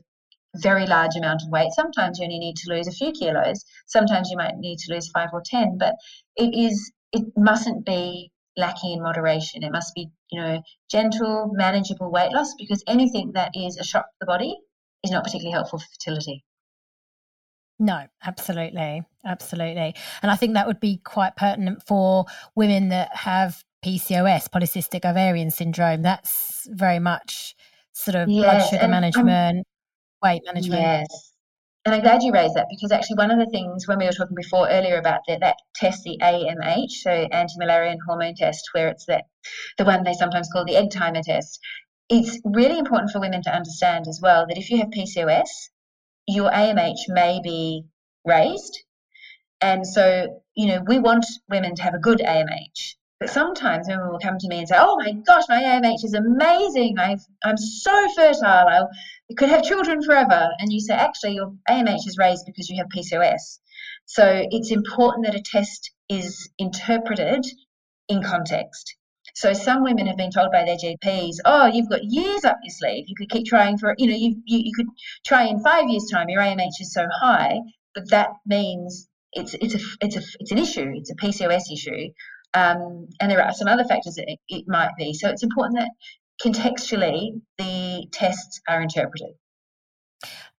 [0.56, 1.72] very large amount of weight.
[1.72, 3.64] Sometimes you only need to lose a few kilos.
[3.88, 5.78] Sometimes you might need to lose five or ten.
[5.78, 5.96] But
[6.36, 9.64] it is it mustn't be lacking in moderation.
[9.64, 14.06] It must be you know gentle, manageable weight loss because anything that is a shock
[14.06, 14.58] to the body
[15.04, 16.44] is not particularly helpful for fertility.
[17.80, 19.04] No, absolutely.
[19.26, 19.96] Absolutely.
[20.22, 22.26] And I think that would be quite pertinent for
[22.56, 26.04] women that have PCOS, polycystic ovarian syndrome.
[26.04, 27.56] That's very much
[27.94, 29.64] sort of yes, blood sugar management, um,
[30.22, 30.82] weight management.
[30.82, 31.32] Yes.
[31.84, 34.12] And I'm glad you raised that because actually one of the things when we were
[34.12, 39.06] talking before earlier about that, that test, the AMH, so anti-Müllerian hormone test, where it's
[39.06, 39.24] the,
[39.80, 41.60] the one they sometimes call the egg timer test,
[42.08, 45.48] it's really important for women to understand as well that if you have PCOS,
[46.28, 47.86] your AMH may be
[48.26, 48.84] raised.
[49.60, 52.96] And so, you know, we want women to have a good AMH.
[53.22, 56.16] But sometimes women will come to me and say, "Oh my gosh, my AMH is
[56.16, 56.98] amazing.
[56.98, 57.16] i
[57.46, 58.90] am so fertile.
[59.30, 62.78] I could have children forever." And you say, "Actually, your AMH is raised because you
[62.78, 63.60] have PCOS."
[64.08, 67.46] So it's important that a test is interpreted
[68.10, 68.96] in context.
[69.36, 72.74] So some women have been told by their GPs, "Oh, you've got years up your
[72.74, 73.06] sleeve.
[73.08, 74.90] You could keep trying for, you know, you you, you could
[75.28, 76.28] try in five years' time.
[76.30, 77.60] Your AMH is so high,
[77.94, 80.92] but that means it's it's a it's a it's an issue.
[80.96, 82.10] It's a PCOS issue,
[82.54, 85.14] um, and there are some other factors that it, it might be.
[85.14, 85.92] So it's important that
[86.44, 89.30] contextually the tests are interpreted.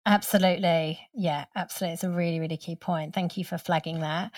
[0.05, 0.99] Absolutely.
[1.15, 1.95] Yeah, absolutely.
[1.95, 3.15] It's a really, really key point.
[3.15, 4.33] Thank you for flagging that.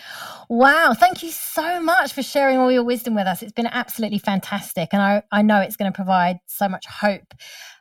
[0.50, 0.92] Wow.
[0.92, 3.42] Thank you so much for sharing all your wisdom with us.
[3.42, 4.90] It's been absolutely fantastic.
[4.92, 7.32] And I, I know it's going to provide so much hope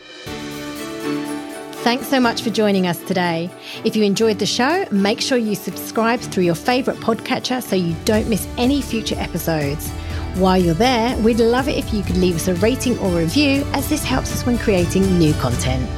[1.83, 3.49] Thanks so much for joining us today.
[3.85, 7.95] If you enjoyed the show, make sure you subscribe through your favourite podcatcher so you
[8.03, 9.89] don't miss any future episodes.
[10.35, 13.65] While you're there, we'd love it if you could leave us a rating or review,
[13.71, 15.89] as this helps us when creating new content.